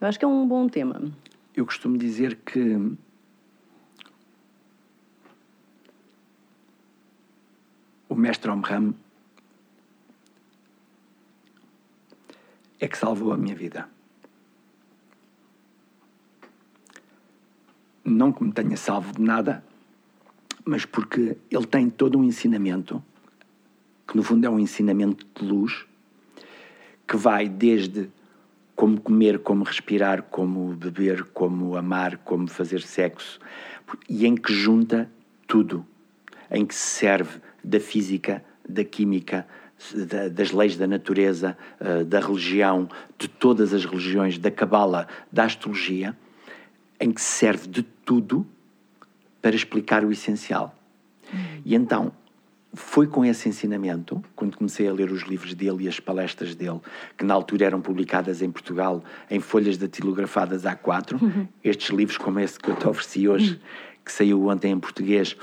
[0.01, 0.99] Eu acho que é um bom tema.
[1.55, 2.75] Eu costumo dizer que
[8.09, 8.95] o mestre Omram
[12.79, 13.87] é que salvou a minha vida.
[18.03, 19.63] Não que me tenha salvo de nada,
[20.65, 23.03] mas porque ele tem todo um ensinamento,
[24.07, 25.85] que no fundo é um ensinamento de luz,
[27.07, 28.09] que vai desde
[28.81, 33.39] como comer, como respirar, como beber, como amar, como fazer sexo,
[34.09, 35.07] e em que junta
[35.45, 35.85] tudo,
[36.49, 39.45] em que se serve da física, da química,
[40.31, 46.17] das leis da natureza, eh, da religião, de todas as religiões, da cabala, da astrologia,
[46.99, 48.47] em que se serve de tudo
[49.43, 50.75] para explicar o essencial.
[51.63, 52.11] E então,
[52.73, 56.79] foi com esse ensinamento, quando comecei a ler os livros dele e as palestras dele,
[57.17, 61.47] que na altura eram publicadas em Portugal em folhas datilografadas A4, uhum.
[61.63, 63.59] estes livros como esse que eu te ofereci hoje, uhum.
[64.05, 65.35] que saiu ontem em português,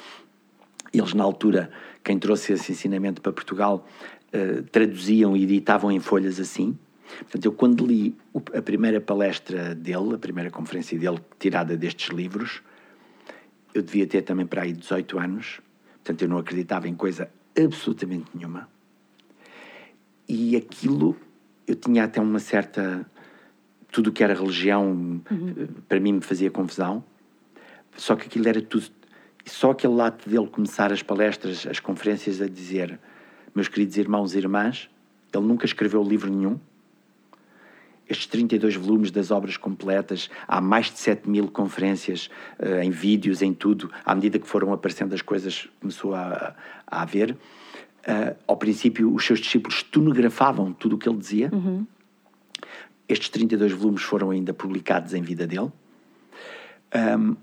[0.93, 1.71] eles na altura,
[2.03, 3.87] quem trouxe esse ensinamento para Portugal,
[4.33, 6.79] uh, traduziam e editavam em folhas assim.
[7.21, 8.17] Portanto, eu quando li
[8.55, 12.63] a primeira palestra dele, a primeira conferência dele tirada destes livros,
[13.75, 15.61] eu devia ter também para aí 18 anos,
[16.09, 18.67] Portanto, eu não acreditava em coisa absolutamente nenhuma.
[20.27, 21.15] E aquilo,
[21.67, 23.07] eu tinha até uma certa.
[23.93, 24.91] Tudo o que era religião,
[25.31, 25.69] uhum.
[25.87, 27.05] para mim, me fazia confusão.
[27.95, 28.87] Só que aquilo era tudo.
[29.45, 32.99] Só aquele lado dele começar as palestras, as conferências, a dizer:
[33.55, 34.89] Meus queridos irmãos e irmãs,
[35.31, 36.59] ele nunca escreveu livro nenhum.
[38.09, 43.43] Estes 32 volumes das obras completas, há mais de 7 mil conferências uh, em vídeos,
[43.43, 46.55] em tudo, à medida que foram aparecendo as coisas, começou a,
[46.87, 47.33] a haver.
[47.33, 51.51] Uh, ao princípio, os seus discípulos tonografavam tudo o que ele dizia.
[51.53, 51.87] Uhum.
[53.09, 55.71] Estes 32 volumes foram ainda publicados em vida dele.
[56.95, 57.37] Um,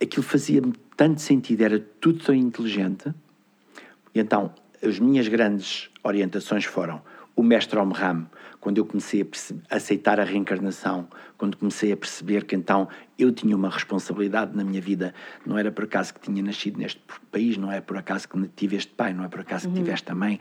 [0.00, 3.12] aquilo fazia-me tanto sentido, era tudo tão inteligente.
[4.14, 7.02] E então, as minhas grandes orientações foram
[7.34, 8.26] o mestre Omram,
[8.64, 11.06] quando eu comecei a, aceitar a reencarnação,
[11.36, 12.88] quando comecei a perceber que então
[13.18, 15.12] eu tinha uma responsabilidade na minha vida,
[15.44, 16.98] não era por acaso que tinha nascido neste
[17.30, 19.88] país, não é por acaso que tive este pai, não é por acaso que tive
[19.88, 19.94] uhum.
[19.94, 20.40] esta mãe,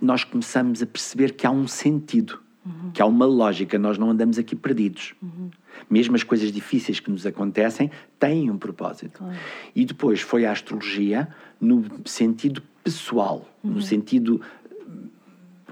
[0.00, 2.92] nós começamos a perceber que há um sentido, uhum.
[2.94, 5.14] que há uma lógica, nós não andamos aqui perdidos.
[5.20, 5.50] Uhum.
[5.90, 9.18] Mesmo as coisas difíceis que nos acontecem têm um propósito.
[9.18, 9.36] Claro.
[9.76, 11.28] E depois foi a astrologia
[11.60, 13.72] no sentido pessoal, uhum.
[13.72, 14.40] no sentido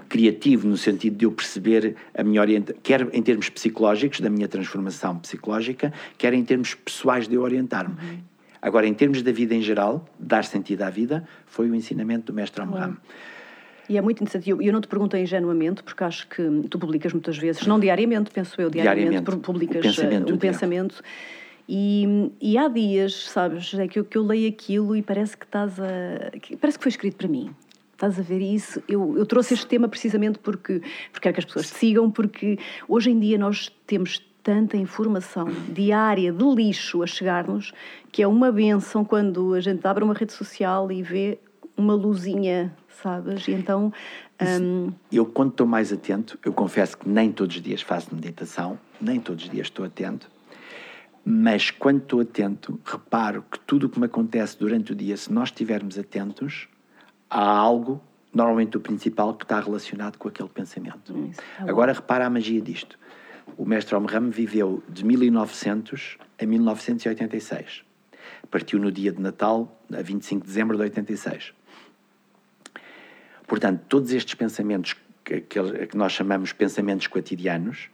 [0.07, 4.47] criativo, no sentido de eu perceber a minha orientação, quer em termos psicológicos, da minha
[4.47, 7.95] transformação psicológica, quer em termos pessoais de eu orientar-me.
[7.95, 8.17] Uhum.
[8.61, 12.33] Agora, em termos da vida em geral, dar sentido à vida, foi o ensinamento do
[12.33, 12.89] mestre Amram.
[12.89, 12.95] Uhum.
[13.89, 14.49] E é muito interessante.
[14.49, 18.31] Eu, eu não te pergunto ingenuamente, porque acho que tu publicas muitas vezes, não diariamente,
[18.31, 20.33] penso eu, diariamente, diariamente publicas um pensamento.
[20.33, 21.03] Um pensamento
[21.69, 25.45] e, e, há dias, sabes, é que eu, que eu leio aquilo e parece que
[25.45, 26.31] estás a.
[26.39, 27.53] Que, parece que foi escrito para mim.
[27.97, 28.79] Estás a ver isso?
[28.87, 32.59] Eu, eu trouxe este tema precisamente porque, porque quero que as pessoas te sigam, porque
[32.87, 37.73] hoje em dia nós temos tanta informação diária de lixo a chegar-nos
[38.11, 41.39] que é uma benção quando a gente abre uma rede social e vê
[41.75, 42.71] uma luzinha,
[43.01, 43.47] sabes?
[43.47, 43.91] E então.
[44.61, 44.93] Um...
[45.11, 49.19] Eu, quando estou mais atento, eu confesso que nem todos os dias faço meditação, nem
[49.19, 50.29] todos os dias estou atento,
[51.25, 55.33] mas quando estou atento, reparo que tudo o que me acontece durante o dia, se
[55.33, 56.69] nós estivermos atentos,
[57.29, 58.01] há algo,
[58.33, 61.13] normalmente o principal, que está relacionado com aquele pensamento.
[61.59, 62.97] é Agora repara a magia disto.
[63.57, 67.83] O mestre Omram viveu de 1900 a 1986.
[68.51, 71.53] Partiu no dia de Natal, a 25 de dezembro de 86.
[73.45, 77.89] Portanto, todos estes pensamentos que, que, que nós chamamos pensamentos cotidianos,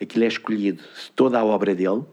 [0.00, 0.82] aquilo é escolhido,
[1.14, 2.04] toda a obra dele,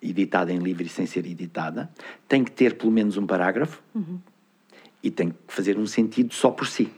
[0.00, 1.90] editada em livro e sem ser editada,
[2.28, 4.18] tem que ter pelo menos um parágrafo uhum.
[5.06, 6.88] E tem que fazer um sentido só por si.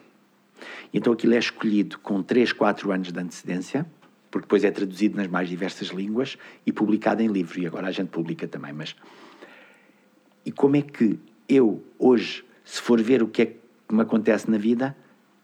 [0.95, 3.87] Então aquilo é escolhido com 3, 4 anos de antecedência,
[4.31, 7.61] porque depois é traduzido nas mais diversas línguas e publicado em livro.
[7.61, 8.97] E agora a gente publica também, mas.
[10.43, 14.51] E como é que eu, hoje, se for ver o que é que me acontece
[14.51, 14.97] na vida,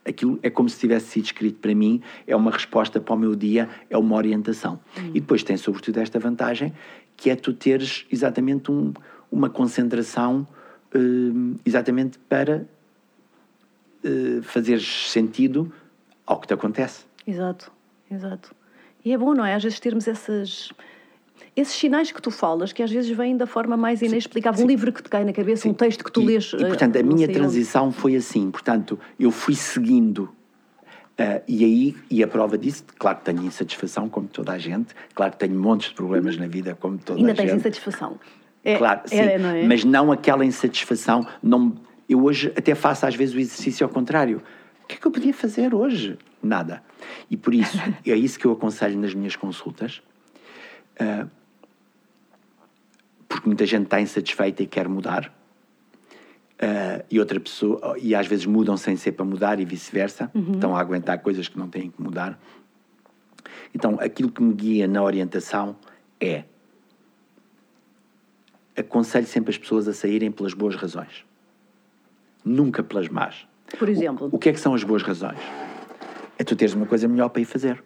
[0.03, 3.35] aquilo é como se tivesse sido escrito para mim, é uma resposta para o meu
[3.35, 4.79] dia, é uma orientação.
[4.97, 5.11] Uhum.
[5.13, 6.73] E depois tem sobretudo esta vantagem,
[7.15, 8.91] que é tu teres exatamente um,
[9.31, 10.47] uma concentração
[11.65, 12.65] exatamente para
[14.03, 15.71] uh, fazeres sentido
[16.25, 17.05] ao que te acontece.
[17.25, 17.71] Exato,
[18.09, 18.55] exato.
[19.03, 19.53] E é bom, não é?
[19.53, 20.71] Às vezes termos essas
[21.55, 24.67] esses sinais que tu falas, que às vezes vêm da forma mais inexplicável, sim, um
[24.67, 25.69] livro que te cai na cabeça, sim.
[25.69, 26.51] um texto que tu e, lês.
[26.53, 27.95] E, portanto, a minha transição onde.
[27.95, 28.51] foi assim.
[28.51, 30.29] Portanto, eu fui seguindo.
[31.17, 34.93] Uh, e aí, e a prova disso, claro que tenho insatisfação, como toda a gente,
[35.13, 37.41] claro que tenho montes de problemas na vida, como toda Ainda a gente.
[37.41, 38.19] Ainda tens insatisfação.
[38.65, 39.63] É, claro, é, sim, é, não é?
[39.63, 41.25] mas não aquela insatisfação.
[41.41, 41.75] Não,
[42.09, 44.41] eu hoje até faço às vezes o exercício ao contrário.
[44.83, 46.17] O que é que eu podia fazer hoje?
[46.41, 46.83] Nada.
[47.29, 50.01] E por isso, é isso que eu aconselho nas minhas consultas.
[50.99, 51.29] Uh,
[53.29, 55.31] porque muita gente está insatisfeita e quer mudar.
[56.55, 60.53] Uh, e outra pessoa, e às vezes mudam sem ser para mudar e vice-versa, uhum.
[60.53, 62.39] estão a aguentar coisas que não têm que mudar.
[63.73, 65.75] Então, aquilo que me guia na orientação
[66.19, 66.45] é
[68.77, 71.25] aconselho sempre as pessoas a saírem pelas boas razões,
[72.43, 73.47] nunca pelas más.
[73.77, 75.39] Por exemplo, o, o que é que são as boas razões?
[76.37, 77.83] É tu teres uma coisa melhor para ir fazer,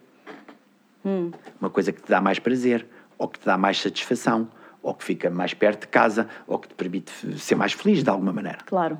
[1.04, 1.30] hum.
[1.60, 2.86] uma coisa que te dá mais prazer
[3.16, 4.48] ou que te dá mais satisfação
[4.82, 8.10] ou que fica mais perto de casa, ou que te permite ser mais feliz de
[8.10, 8.58] alguma maneira.
[8.66, 8.98] Claro.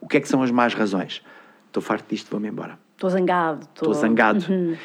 [0.00, 1.22] O que é que são as más razões?
[1.66, 2.78] Estou farto disto, vou-me embora.
[2.94, 3.66] Estou zangado.
[3.74, 4.44] Estou zangado.
[4.50, 4.76] Uhum.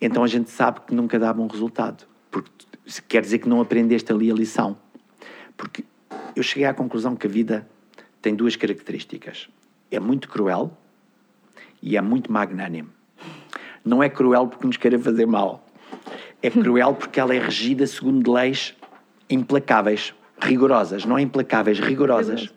[0.00, 2.50] Então a gente sabe que nunca dá bom resultado, porque
[3.08, 4.76] quer dizer que não aprendeste ali a lição.
[5.56, 5.84] Porque
[6.34, 7.66] eu cheguei à conclusão que a vida
[8.20, 9.48] tem duas características.
[9.90, 10.76] É muito cruel
[11.82, 12.90] e é muito magnânimo.
[13.84, 15.64] Não é cruel porque nos queira fazer mal.
[16.42, 18.74] É cruel porque ela é regida segundo leis
[19.28, 22.52] implacáveis, rigorosas, não é implacáveis, rigorosas.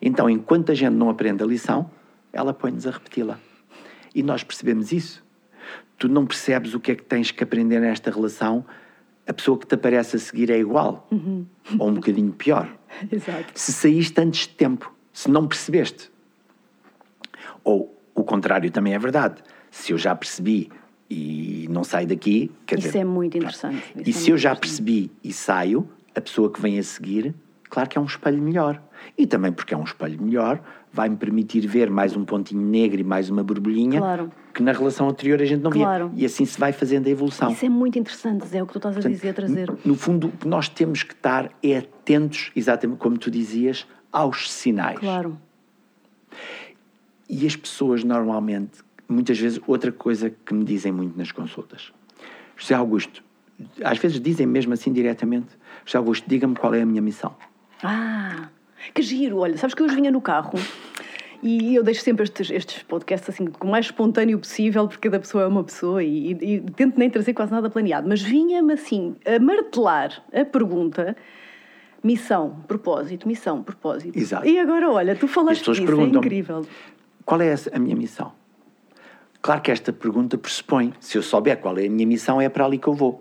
[0.00, 1.90] Então, enquanto a gente não aprende a lição,
[2.32, 3.38] ela põe-nos a repeti-la.
[4.14, 5.24] E nós percebemos isso.
[5.98, 8.64] Tu não percebes o que é que tens que aprender nesta relação,
[9.30, 11.46] a pessoa que te aparece a seguir é igual, uhum.
[11.78, 12.68] ou um bocadinho pior.
[13.10, 13.52] Exato.
[13.54, 16.10] Se saíste antes de tempo, se não percebeste.
[17.62, 19.36] Ou o contrário também é verdade.
[19.70, 20.68] Se eu já percebi
[21.08, 22.50] e não saio daqui.
[22.66, 23.80] Quer Isso dizer, é muito interessante.
[23.94, 27.32] e Isso é se eu já percebi e saio, a pessoa que vem a seguir,
[27.68, 28.82] claro que é um espelho melhor.
[29.16, 30.60] E também porque é um espelho melhor,
[30.92, 34.30] vai-me permitir ver mais um pontinho negro e mais uma borbulhinha Claro.
[34.52, 36.08] que na relação anterior a gente não Claro.
[36.10, 36.22] via.
[36.22, 37.50] E assim se vai fazendo a evolução.
[37.52, 39.70] Isso é muito interessante, Zé, o que tu estás a dizer, a trazer.
[39.70, 43.86] No, no fundo, o que nós temos que estar é atentos, exatamente como tu dizias,
[44.12, 44.98] aos sinais.
[44.98, 45.38] Claro.
[47.28, 48.78] E as pessoas normalmente,
[49.08, 51.92] muitas vezes, outra coisa que me dizem muito nas consultas.
[52.56, 53.22] José Augusto,
[53.84, 55.48] às vezes dizem mesmo assim diretamente,
[55.84, 57.34] José Augusto, diga-me qual é a minha missão.
[57.82, 58.48] Ah,
[58.94, 59.38] que giro.
[59.38, 60.58] Olha, sabes que eu hoje vinha no carro
[61.42, 65.44] e eu deixo sempre estes, estes podcasts assim, o mais espontâneo possível, porque cada pessoa
[65.44, 68.08] é uma pessoa e, e, e tento nem trazer quase nada planeado.
[68.08, 71.16] Mas vinha-me assim a martelar a pergunta.
[72.02, 74.18] Missão, propósito, missão, propósito.
[74.18, 74.46] Exato.
[74.46, 76.66] E agora, olha, tu As falaste disso, é incrível.
[77.24, 78.32] Qual é a minha missão?
[79.42, 82.64] Claro que esta pergunta pressupõe, se eu souber qual é a minha missão, é para
[82.64, 83.20] ali que eu vou.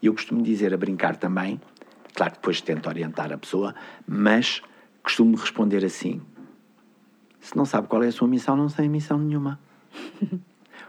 [0.00, 1.60] E eu costumo dizer, a brincar também,
[2.14, 3.74] claro que depois tento orientar a pessoa,
[4.06, 4.62] mas
[5.02, 6.22] costumo responder assim:
[7.40, 9.60] se não sabe qual é a sua missão, não tem missão nenhuma.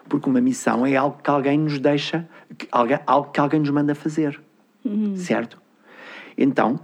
[0.08, 3.72] Porque uma missão é algo que alguém nos deixa, que alguém, algo que alguém nos
[3.72, 4.40] manda fazer.
[5.18, 5.60] Certo?
[6.38, 6.80] Então,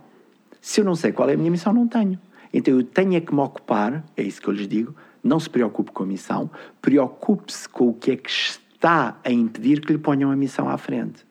[0.59, 2.19] se eu não sei qual é a minha missão, não tenho.
[2.53, 5.49] Então eu tenho é que me ocupar, é isso que eu lhes digo, não se
[5.49, 6.49] preocupe com a missão,
[6.81, 10.77] preocupe-se com o que é que está a impedir que lhe ponham a missão à
[10.77, 11.25] frente.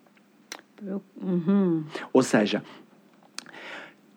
[1.20, 1.84] Uhum.
[2.12, 2.64] Ou seja,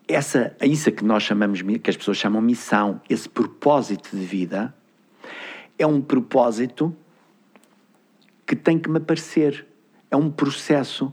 [0.07, 4.73] essa, isso que nós chamamos, que as pessoas chamam missão, esse propósito de vida,
[5.77, 6.95] é um propósito
[8.45, 9.65] que tem que me aparecer.
[10.11, 11.11] É um processo,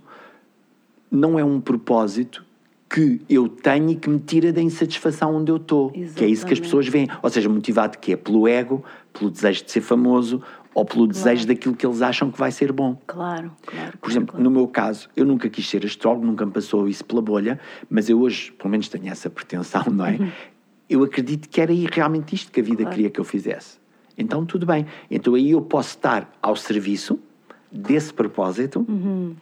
[1.11, 2.45] não é um propósito
[2.89, 5.91] que eu tenho e que me tira da insatisfação onde eu estou.
[6.17, 7.09] Que é isso que as pessoas veem.
[7.23, 10.43] Ou seja, motivado que é pelo ego, pelo desejo de ser famoso
[10.75, 12.97] ou pelo desejo daquilo que eles acham que vai ser bom.
[13.07, 13.99] Claro, claro.
[13.99, 14.45] Por exemplo, claro.
[14.45, 17.59] no meu caso, eu nunca quis ser astrólogo, nunca me passou isso pela bolha,
[17.89, 20.19] mas eu hoje, pelo menos, tenho essa pretensão, não é?
[20.89, 22.85] Eu acredito que era aí realmente isto que a vida Uhum.
[22.85, 22.95] Claro.
[22.97, 23.79] queria que eu fizesse.
[24.17, 24.87] Então, tudo bem.
[25.11, 27.19] Então, aí eu posso estar ao serviço
[27.73, 29.35] desse propósito, Uhum.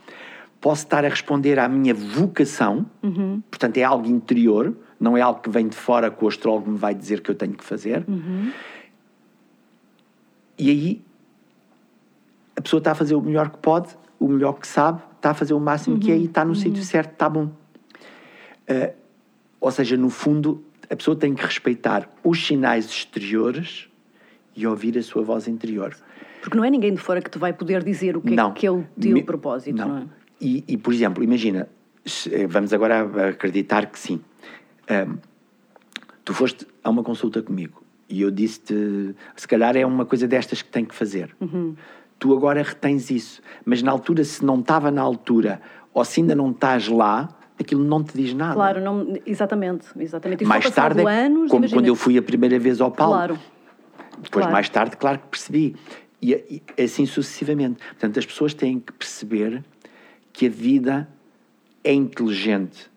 [0.61, 3.43] posso estar a responder à minha vocação, Uhum.
[3.51, 6.77] portanto, é algo interior, não é algo que vem de fora que o astrólogo me
[6.79, 8.05] vai dizer que eu tenho que fazer.
[8.09, 8.51] Uhum.
[10.59, 11.03] E aí
[12.59, 15.35] a pessoa está a fazer o melhor que pode, o melhor que sabe, está a
[15.35, 17.51] fazer o máximo que é e está no sítio certo, está bom.
[18.69, 18.91] Ah,
[19.61, 23.89] ou seja, no fundo, a pessoa tem que respeitar os sinais exteriores
[24.57, 25.97] e ouvir a sua voz interior.
[26.43, 28.51] Porque não é ninguém de fora que te vai poder dizer o que não.
[28.51, 30.03] é que é o teu Me- propósito, não, é?
[30.41, 31.69] E, e, por exemplo, imagina,
[32.31, 34.21] eh, vamos agora acreditar que sim.
[34.89, 35.19] Ahm,
[36.25, 40.63] tu foste a uma consulta comigo e eu disse-te, se calhar é uma coisa destas
[40.63, 41.37] que tem que fazer.
[41.41, 41.77] Uhum.
[42.19, 45.61] Tu agora retens isso, mas na altura, se não estava na altura
[45.95, 48.55] ou se ainda não estás lá, aquilo não te diz nada.
[48.55, 50.45] Claro, não, exatamente, exatamente.
[50.45, 53.15] Mais tarde, é anos, como imagina- quando eu fui a primeira vez ao palco.
[53.15, 53.39] Claro,
[54.21, 54.53] Depois, Claro.
[54.53, 55.77] mais tarde, claro que percebi.
[56.21, 57.79] E, e assim sucessivamente.
[57.91, 59.63] Portanto, as pessoas têm que perceber
[60.33, 61.09] que a vida
[61.85, 62.91] é inteligente,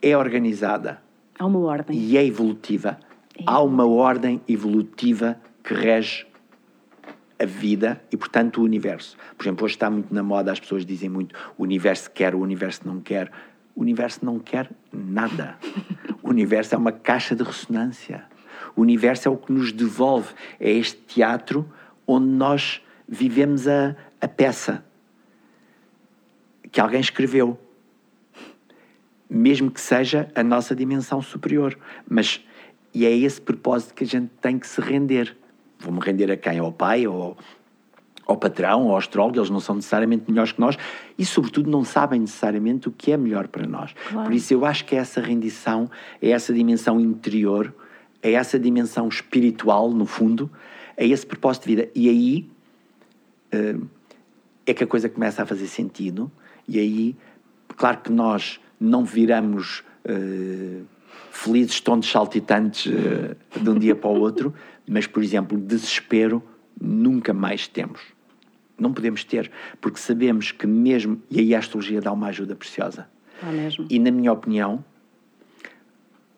[0.00, 1.02] é organizada
[1.38, 1.98] há uma ordem.
[1.98, 2.98] e é evolutiva.
[3.46, 6.26] Há uma ordem evolutiva que rege
[7.38, 9.16] a vida e, portanto, o universo.
[9.36, 12.40] Por exemplo, hoje está muito na moda, as pessoas dizem muito o universo quer, o
[12.40, 13.30] universo não quer.
[13.74, 15.58] O universo não quer nada.
[16.22, 18.24] O universo é uma caixa de ressonância.
[18.74, 20.32] O universo é o que nos devolve.
[20.58, 21.70] É este teatro
[22.06, 24.82] onde nós vivemos a, a peça
[26.72, 27.58] que alguém escreveu
[29.28, 31.78] mesmo que seja a nossa dimensão superior.
[32.08, 32.44] Mas,
[32.94, 35.36] e é esse propósito que a gente tem que se render.
[35.78, 36.58] Vou-me render a quem?
[36.58, 37.36] Ao pai, ao,
[38.26, 40.76] ao patrão, ao astrólogo, eles não são necessariamente melhores que nós
[41.18, 43.94] e, sobretudo, não sabem necessariamente o que é melhor para nós.
[44.08, 44.26] Claro.
[44.26, 47.74] Por isso, eu acho que é essa rendição, é essa dimensão interior,
[48.22, 50.50] é essa dimensão espiritual, no fundo,
[50.96, 51.90] é esse propósito de vida.
[51.94, 52.50] E aí
[53.52, 53.76] eh,
[54.66, 56.30] é que a coisa começa a fazer sentido
[56.68, 57.16] e aí,
[57.76, 60.80] claro que nós não viramos eh,
[61.36, 64.54] felizes, tontos, saltitantes eh, de um dia para o outro,
[64.88, 66.42] mas, por exemplo, desespero
[66.80, 68.00] nunca mais temos.
[68.78, 73.08] Não podemos ter, porque sabemos que mesmo, e aí a astrologia dá uma ajuda preciosa.
[73.42, 73.86] Há mesmo.
[73.90, 74.84] E na minha opinião,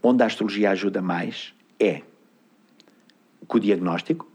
[0.03, 2.03] onde a astrologia ajuda mais é
[3.47, 4.29] com o diagnóstico,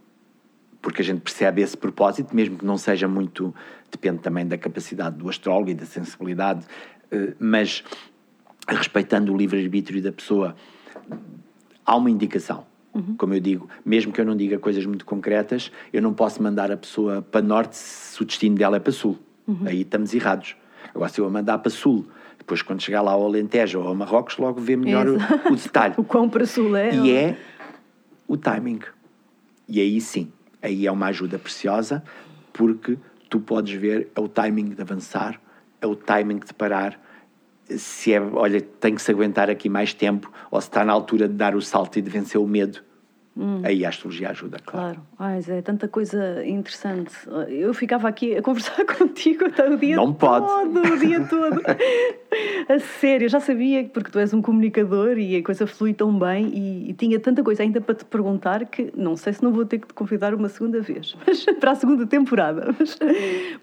[0.81, 3.53] porque a gente percebe esse propósito, mesmo que não seja muito,
[3.91, 6.65] depende também da capacidade do astrólogo e da sensibilidade,
[7.11, 7.83] eh, mas
[8.67, 10.55] respeitando o livre-arbítrio da pessoa,
[11.85, 12.65] há uma indicação.
[12.93, 13.15] Uhum.
[13.17, 16.71] Como eu digo, mesmo que eu não diga coisas muito concretas, eu não posso mandar
[16.71, 19.17] a pessoa para norte se o destino dela é para sul.
[19.47, 19.63] Uhum.
[19.65, 20.55] Aí estamos errados.
[20.93, 22.05] Agora, se eu a mandar para sul,
[22.37, 25.17] depois quando chegar lá ao Alentejo ou ao Marrocos, logo vê melhor o,
[25.51, 25.95] o, detalhe.
[25.97, 26.93] o quão para sul é.
[26.95, 27.37] E é
[28.27, 28.79] o timing.
[29.67, 32.03] E aí sim, aí é uma ajuda preciosa,
[32.51, 32.97] porque
[33.29, 35.41] tu podes ver é o timing de avançar,
[35.81, 36.99] é o timing de parar,
[37.77, 41.27] se é, olha, tem que se aguentar aqui mais tempo, ou se está na altura
[41.27, 42.81] de dar o salto e de vencer o medo.
[43.35, 43.61] Hum.
[43.63, 44.93] Aí a astrologia ajuda, claro.
[44.93, 47.11] Claro, Ai, Zé, tanta coisa interessante.
[47.49, 50.45] Eu ficava aqui a conversar contigo até o dia Não todo.
[50.45, 50.91] pode.
[50.91, 51.59] O dia todo.
[52.69, 56.51] a sério, já sabia, porque tu és um comunicador e a coisa flui tão bem
[56.53, 59.65] e, e, tinha tanta coisa ainda para te perguntar que não sei se não vou
[59.65, 62.99] ter que te convidar uma segunda vez, mas para a segunda temporada, mas,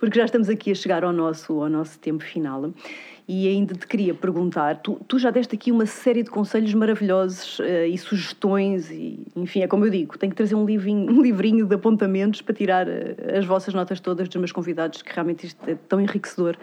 [0.01, 2.73] porque já estamos aqui a chegar ao nosso, ao nosso tempo final
[3.33, 7.61] e ainda te queria perguntar, tu, tu já deste aqui uma série de conselhos maravilhosos
[7.61, 11.23] uh, e sugestões, e enfim, é como eu digo, tenho que trazer um livrinho, um
[11.23, 12.91] livrinho de apontamentos para tirar uh,
[13.39, 16.57] as vossas notas todas dos meus convidados, que realmente isto é tão enriquecedor.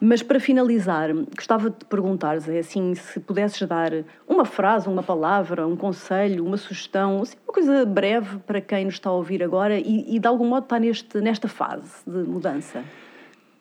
[0.00, 3.92] Mas para finalizar, gostava de perguntar, Zé, assim, se pudesses dar
[4.26, 8.94] uma frase, uma palavra, um conselho, uma sugestão, assim, uma coisa breve para quem nos
[8.94, 12.82] está a ouvir agora e, e de algum modo está neste, nesta fase de mudança.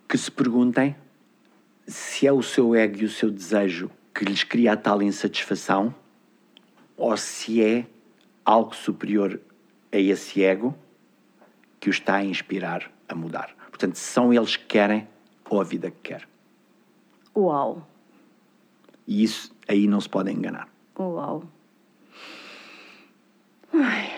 [0.09, 0.95] Que se perguntem
[1.87, 5.93] se é o seu ego e o seu desejo que lhes cria a tal insatisfação
[6.95, 7.85] ou se é
[8.45, 9.39] algo superior
[9.91, 10.75] a esse ego
[11.79, 13.53] que o está a inspirar a mudar.
[13.69, 15.07] Portanto, são eles que querem
[15.49, 16.27] ou a vida que quer.
[17.35, 17.87] Uau!
[19.05, 20.69] E isso aí não se pode enganar.
[20.97, 21.43] Uau!
[23.73, 24.11] Ai,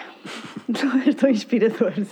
[1.07, 1.93] estou inspirador.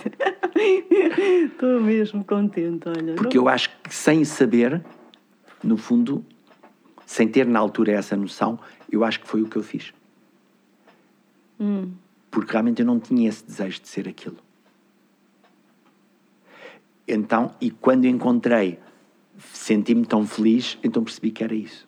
[1.44, 3.14] Estou mesmo contente, olha.
[3.16, 4.82] Porque eu acho que sem saber
[5.64, 6.24] no fundo,
[7.06, 8.58] sem ter na altura essa noção,
[8.90, 9.92] eu acho que foi o que eu fiz.
[11.58, 11.92] Hum.
[12.30, 14.36] Porque realmente eu não tinha esse desejo de ser aquilo.
[17.06, 18.78] Então, e quando encontrei,
[19.52, 21.86] senti-me tão feliz, então percebi que era isso.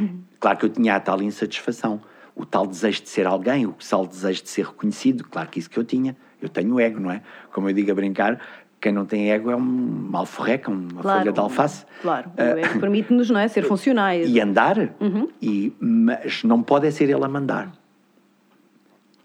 [0.00, 0.20] Hum.
[0.40, 2.00] Claro que eu tinha a tal insatisfação,
[2.34, 5.70] o tal desejo de ser alguém, o tal desejo de ser reconhecido, claro que isso
[5.70, 6.16] que eu tinha.
[6.40, 7.22] Eu tenho ego, não é?
[7.52, 8.40] Como eu digo a brincar,
[8.80, 11.84] quem não tem ego é um alforreca, uma claro, folha de alface.
[12.00, 14.28] Claro, o ego uh, permite-nos não é, ser funcionais.
[14.28, 15.28] E andar, uhum.
[15.42, 17.72] e, mas não pode é ser ele a mandar.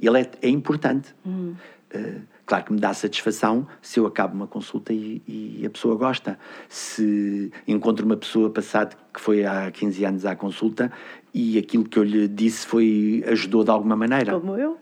[0.01, 1.15] Ele é, é importante.
[1.25, 1.55] Uhum.
[1.93, 5.95] Uh, claro que me dá satisfação se eu acabo uma consulta e, e, a pessoa
[5.95, 6.37] gosta.
[6.67, 10.91] Se encontro uma pessoa passada que foi há 15 anos à consulta
[11.33, 14.39] e aquilo que eu lhe disse foi ajudou de alguma maneira.
[14.39, 14.77] Como eu.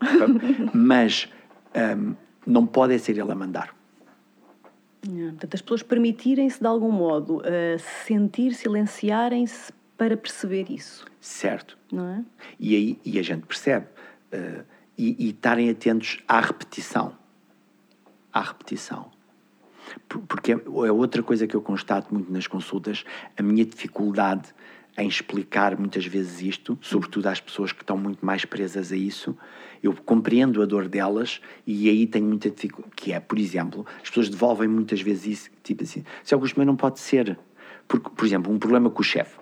[0.72, 1.28] Mas
[1.76, 2.14] um,
[2.46, 3.81] não pode é ser ele a mandar.
[5.02, 11.04] Portanto, as pessoas permitirem-se de algum modo uh, sentir, silenciarem-se para perceber isso.
[11.20, 11.76] Certo.
[11.90, 12.24] Não é?
[12.58, 13.86] E aí e a gente percebe.
[14.32, 14.64] Uh,
[14.96, 17.16] e, e estarem atentos à repetição.
[18.32, 19.10] À repetição.
[20.08, 23.04] Porque é, é outra coisa que eu constato muito nas consultas,
[23.36, 24.54] a minha dificuldade
[24.96, 29.36] em explicar muitas vezes isto, sobretudo às pessoas que estão muito mais presas a isso.
[29.82, 32.94] Eu compreendo a dor delas e aí tenho muita dificuldade.
[32.94, 36.66] Que é, por exemplo, as pessoas devolvem muitas vezes isso, tipo assim: se Augusto, mas
[36.66, 37.38] não pode ser.
[37.88, 39.36] Porque, por exemplo, um problema com o chefe.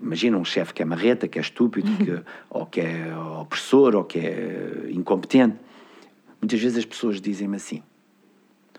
[0.00, 4.04] Imagina um chefe que é marreta, que é estúpido, que, ou que é opressor, ou
[4.04, 5.56] que é incompetente.
[6.40, 7.82] Muitas vezes as pessoas dizem-me assim: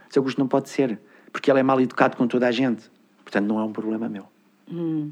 [0.10, 0.98] se Augusto não pode ser,
[1.32, 2.90] porque ele é mal educado com toda a gente.
[3.24, 4.26] Portanto, não é um problema meu.
[4.72, 5.12] Hum.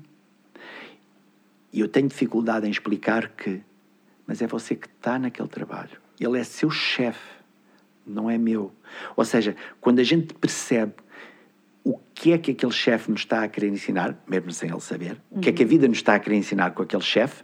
[1.71, 3.61] E eu tenho dificuldade em explicar que,
[4.27, 5.97] mas é você que está naquele trabalho.
[6.19, 7.37] Ele é seu chefe,
[8.05, 8.71] não é meu.
[9.15, 10.93] Ou seja, quando a gente percebe
[11.83, 15.21] o que é que aquele chefe nos está a querer ensinar, mesmo sem ele saber,
[15.31, 15.37] uhum.
[15.37, 15.69] o que é que a uhum.
[15.69, 17.43] vida nos está a querer ensinar com aquele chefe,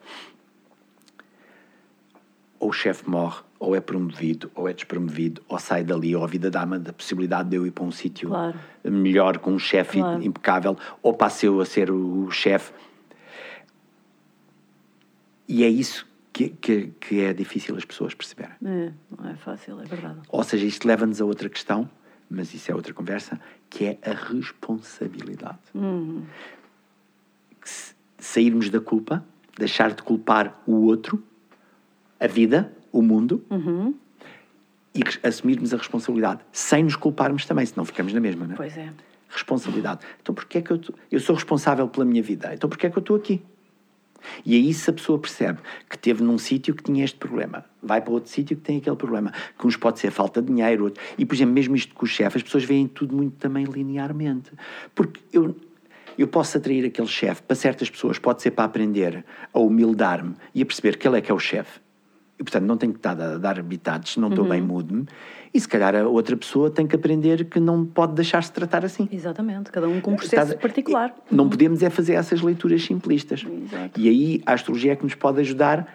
[2.60, 6.28] ou o chefe morre, ou é promovido, ou é despromovido, ou sai dali, ou a
[6.28, 8.60] vida dá-me a possibilidade de eu ir para um sítio claro.
[8.84, 10.22] melhor, com um chefe claro.
[10.22, 12.74] impecável, ou passe eu a ser o chefe
[15.48, 18.56] e é isso que, que, que é difícil as pessoas perceberem.
[18.66, 20.20] É, não é fácil, é verdade.
[20.28, 21.88] Ou seja, isto leva-nos a outra questão,
[22.30, 25.60] mas isso é outra conversa, que é a responsabilidade.
[25.76, 26.26] Uhum.
[28.18, 29.24] Sairmos da culpa,
[29.58, 31.24] deixar de culpar o outro,
[32.20, 33.94] a vida, o mundo, uhum.
[34.96, 38.58] e assumirmos a responsabilidade, sem nos culparmos também, senão ficamos na mesma, não é?
[38.58, 38.92] Pois é.
[39.30, 40.06] Responsabilidade.
[40.22, 40.80] Então porquê é que eu...
[40.80, 40.94] Tô...
[41.12, 43.44] Eu sou responsável pela minha vida, então porquê é que eu estou aqui?
[44.46, 45.60] E aí, se a pessoa percebe
[45.90, 48.96] que teve num sítio que tinha este problema, vai para outro sítio que tem aquele
[48.96, 51.02] problema, que uns pode ser falta de dinheiro, outro...
[51.18, 54.52] e por exemplo, mesmo isto com o chefe, as pessoas veem tudo muito também linearmente.
[54.96, 55.56] Porque eu,
[56.18, 60.62] eu posso atrair aquele chefe, para certas pessoas pode ser para aprender a humildar-me e
[60.62, 61.82] a perceber que ele é que é o chefe.
[62.40, 65.06] E, portanto, não tenho que estar a dar habitados, se não estou bem, mude-me.
[65.54, 69.08] E se calhar a outra pessoa tem que aprender que não pode deixar-se tratar assim.
[69.12, 71.14] Exatamente, cada um com um processo Estás- particular.
[71.30, 73.46] Não podemos é fazer essas leituras simplistas.
[73.46, 74.00] Exato.
[74.00, 75.88] E aí a astrologia é que nos pode ajudar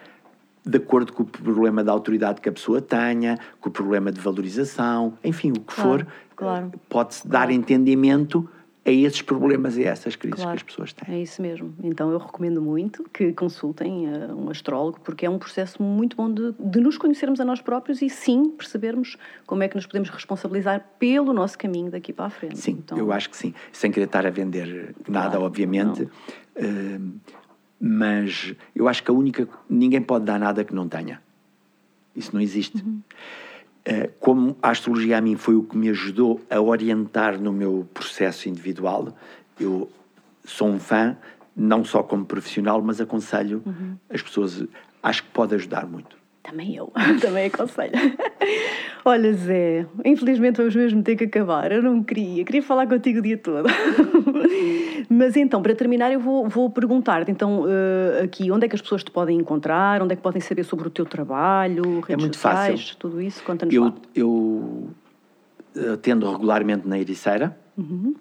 [0.64, 4.20] de acordo com o problema da autoridade que a pessoa tenha, com o problema de
[4.20, 6.06] valorização, enfim, o que Claro, for,
[6.36, 6.72] claro.
[6.88, 8.48] pode-se dar entendimento
[8.88, 11.14] a esses problemas e a essas crises Claro, que as pessoas têm.
[11.14, 11.74] É isso mesmo.
[11.82, 16.32] Então eu recomendo muito que consultem eh, um astrólogo, porque é um processo muito bom
[16.32, 19.16] de, de nos conhecermos a nós próprios e sim percebermos
[19.46, 22.58] como é que nos podemos responsabilizar pelo nosso caminho daqui para a frente.
[22.58, 23.54] Sim, então, eu acho que sim.
[23.72, 26.08] Sem querer estar a vender nada, Claro, obviamente.
[26.60, 27.18] Hum,
[27.80, 29.48] mas eu acho que a única.
[29.68, 31.22] Ninguém pode dar nada que não tenha.
[32.16, 32.82] Isso não existe.
[32.82, 33.00] Uhum.
[33.88, 37.88] Uh, como a astrologia a mim foi o que me ajudou a orientar no meu
[37.94, 39.16] processo individual,
[39.58, 39.90] eu
[40.44, 41.16] sou um fã,
[41.56, 43.96] não só como profissional, mas aconselho Uhum.
[44.10, 44.62] as pessoas.
[45.02, 46.17] Acho que pode ajudar muito.
[46.48, 46.90] Também eu,
[47.20, 47.92] também aconselho.
[49.04, 51.70] Olha, Zé, infelizmente vamos mesmo ter que acabar.
[51.70, 53.66] Eu não queria, queria falar contigo o dia todo.
[55.10, 58.80] Mas então, para terminar, eu vou, vou perguntar-te então eh, aqui onde é que as
[58.82, 62.36] pessoas te podem encontrar, onde é que podem saber sobre o teu trabalho, redes muito
[62.36, 62.96] sociais, fácil.
[62.98, 63.94] tudo isso, conta-nos Eu, lá.
[64.14, 64.88] eu
[65.92, 68.14] atendo regularmente na Ericeira Uhum.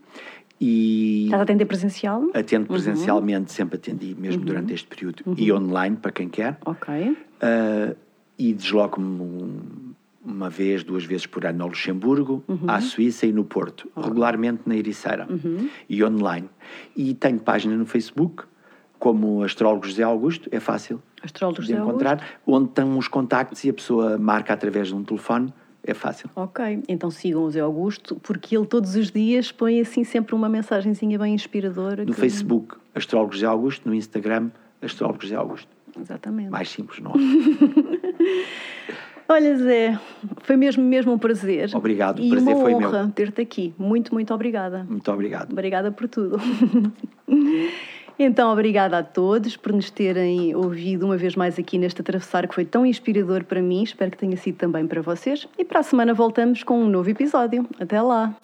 [0.61, 2.23] e Estás a atender presencial?
[2.33, 2.67] atendo Uhum.
[2.67, 6.57] presencialmente, sempre atendi, mesmo durante este período, e online para quem quer.
[6.65, 6.93] Ok.
[7.41, 7.95] Uh,
[8.37, 9.93] e desloco-me um-
[10.25, 12.59] uma vez, duas vezes por ano ao Luxemburgo, Uhum.
[12.67, 15.69] à Suíça e no Porto, regularmente na Ericeira Uhum.
[15.89, 16.49] e online.
[16.95, 18.43] E tenho página no Facebook,
[18.99, 21.89] como Astrólogo José Augusto, é fácil Astrólogo de José Augusto.
[21.95, 26.29] encontrar, onde estão os contactos e a pessoa marca através de um telefone, é fácil.
[26.35, 30.49] Ok, então sigam o Zé Augusto, porque ele todos os dias põe assim sempre uma
[30.49, 32.03] mensagenzinha bem inspiradora.
[32.03, 34.49] No que- Facebook, Astrólogo José Augusto, no Instagram,
[34.81, 35.69] Astrólogo José Augusto.
[35.99, 36.49] Exatamente.
[36.49, 37.13] Mais simples, não há.
[39.29, 39.99] Olha, Zé,
[40.43, 41.69] foi mesmo, mesmo um prazer.
[41.75, 43.73] Obrigado, o e prazer uma foi honra ter-te aqui.
[43.77, 44.85] Muito, muito obrigada.
[44.89, 45.51] Muito obrigado.
[45.51, 46.37] Obrigada por tudo.
[48.19, 52.55] Então, obrigada a todos por nos terem ouvido uma vez mais aqui neste atravessar que
[52.55, 53.83] foi tão inspirador para mim.
[53.83, 55.47] Espero que tenha sido também para vocês.
[55.55, 57.67] E para a semana voltamos com um novo episódio.
[57.79, 58.35] Até lá!